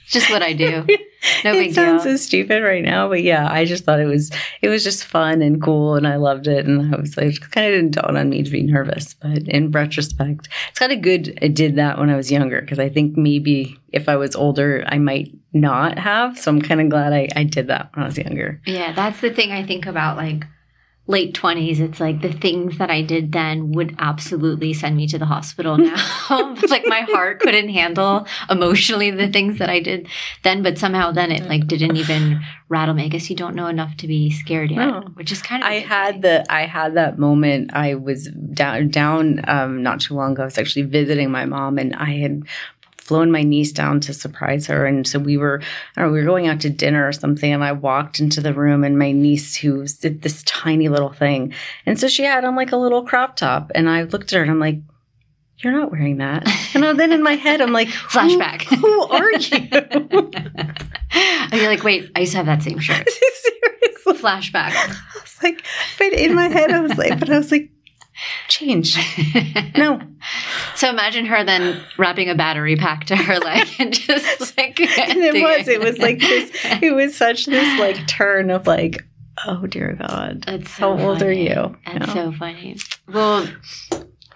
[0.07, 0.85] Just what I do.
[1.43, 2.13] No big it sounds deal.
[2.13, 4.31] so stupid right now, but yeah, I just thought it was
[4.61, 6.65] it was just fun and cool, and I loved it.
[6.67, 9.39] And I was like, it kind of didn't dawn on me to be nervous, but
[9.47, 12.87] in retrospect, it's kind of good I did that when I was younger because I
[12.89, 16.37] think maybe if I was older, I might not have.
[16.37, 18.61] So I'm kind of glad I, I did that when I was younger.
[18.65, 20.45] Yeah, that's the thing I think about like
[21.07, 25.17] late 20s it's like the things that i did then would absolutely send me to
[25.17, 25.95] the hospital now.
[26.67, 30.07] Like my heart couldn't handle emotionally the things that i did
[30.43, 33.05] then but somehow then it like didn't even rattle me.
[33.05, 35.01] I guess you don't know enough to be scared yet oh.
[35.13, 37.71] which is kind of i had the i had that moment.
[37.73, 40.43] I was down down um, not too long ago.
[40.43, 42.43] I was actually visiting my mom and i had
[43.07, 44.85] flown my niece down to surprise her.
[44.85, 45.61] And so we were,
[45.95, 47.51] I don't know, we were going out to dinner or something.
[47.51, 51.53] And I walked into the room and my niece, who's this tiny little thing.
[51.85, 53.71] And so she had on like a little crop top.
[53.73, 54.79] And I looked at her and I'm like,
[55.59, 56.47] you're not wearing that.
[56.75, 58.63] And then in my head, I'm like, flashback.
[58.63, 59.67] Who, who are you?
[61.11, 63.07] and you're like, wait, I used to have that same shirt.
[63.09, 63.53] Seriously.
[64.07, 64.71] Flashback.
[64.71, 65.63] I was like,
[65.97, 67.71] but in my head, I was like, but I was like,
[68.47, 68.97] change.
[69.77, 70.01] no.
[70.75, 74.79] So imagine her then wrapping a battery pack to her leg and just like.
[74.79, 75.67] and it was.
[75.67, 76.51] It was like this.
[76.81, 79.05] It was such this like turn of like,
[79.45, 80.43] oh dear God.
[80.45, 81.75] That's so How old are you?
[81.85, 82.77] That's so funny.
[83.07, 83.47] Well,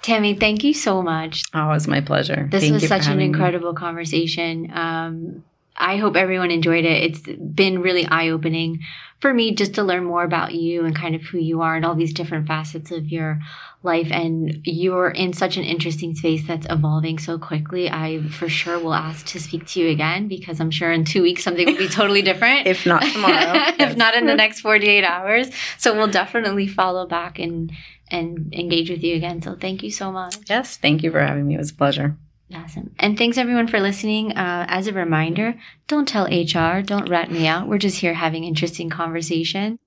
[0.02, 1.44] Tammy, thank you so much.
[1.54, 2.48] Oh, it was my pleasure.
[2.52, 3.26] This Thank was such an having me.
[3.26, 4.72] incredible conversation.
[4.74, 5.44] Um,
[5.82, 7.04] I hope everyone enjoyed it.
[7.04, 8.80] It's been really eye opening
[9.22, 11.86] for me just to learn more about you and kind of who you are and
[11.86, 13.40] all these different facets of your
[13.84, 14.08] life.
[14.12, 17.90] And you're in such an interesting space that's evolving so quickly.
[17.90, 21.22] I for sure will ask to speak to you again because I'm sure in two
[21.22, 22.66] weeks something will be totally different.
[22.66, 23.54] If not tomorrow.
[23.80, 25.50] if not in the next 48 hours.
[25.78, 27.72] So we'll definitely follow back and
[28.10, 29.42] and engage with you again.
[29.42, 30.36] So thank you so much.
[30.50, 31.56] Yes, thank you for having me.
[31.56, 32.18] It was a pleasure.
[32.54, 32.94] Awesome.
[33.00, 34.32] And thanks everyone for listening.
[34.34, 35.56] Uh, as a reminder,
[35.88, 37.68] don't tell HR, don't rat me out.
[37.68, 39.80] We're just here having interesting conversation.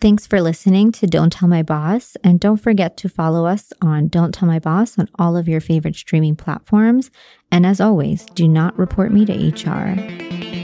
[0.00, 2.16] Thanks for listening to Don't Tell My Boss.
[2.22, 5.60] And don't forget to follow us on Don't Tell My Boss on all of your
[5.60, 7.10] favorite streaming platforms.
[7.50, 10.63] And as always, do not report me to HR.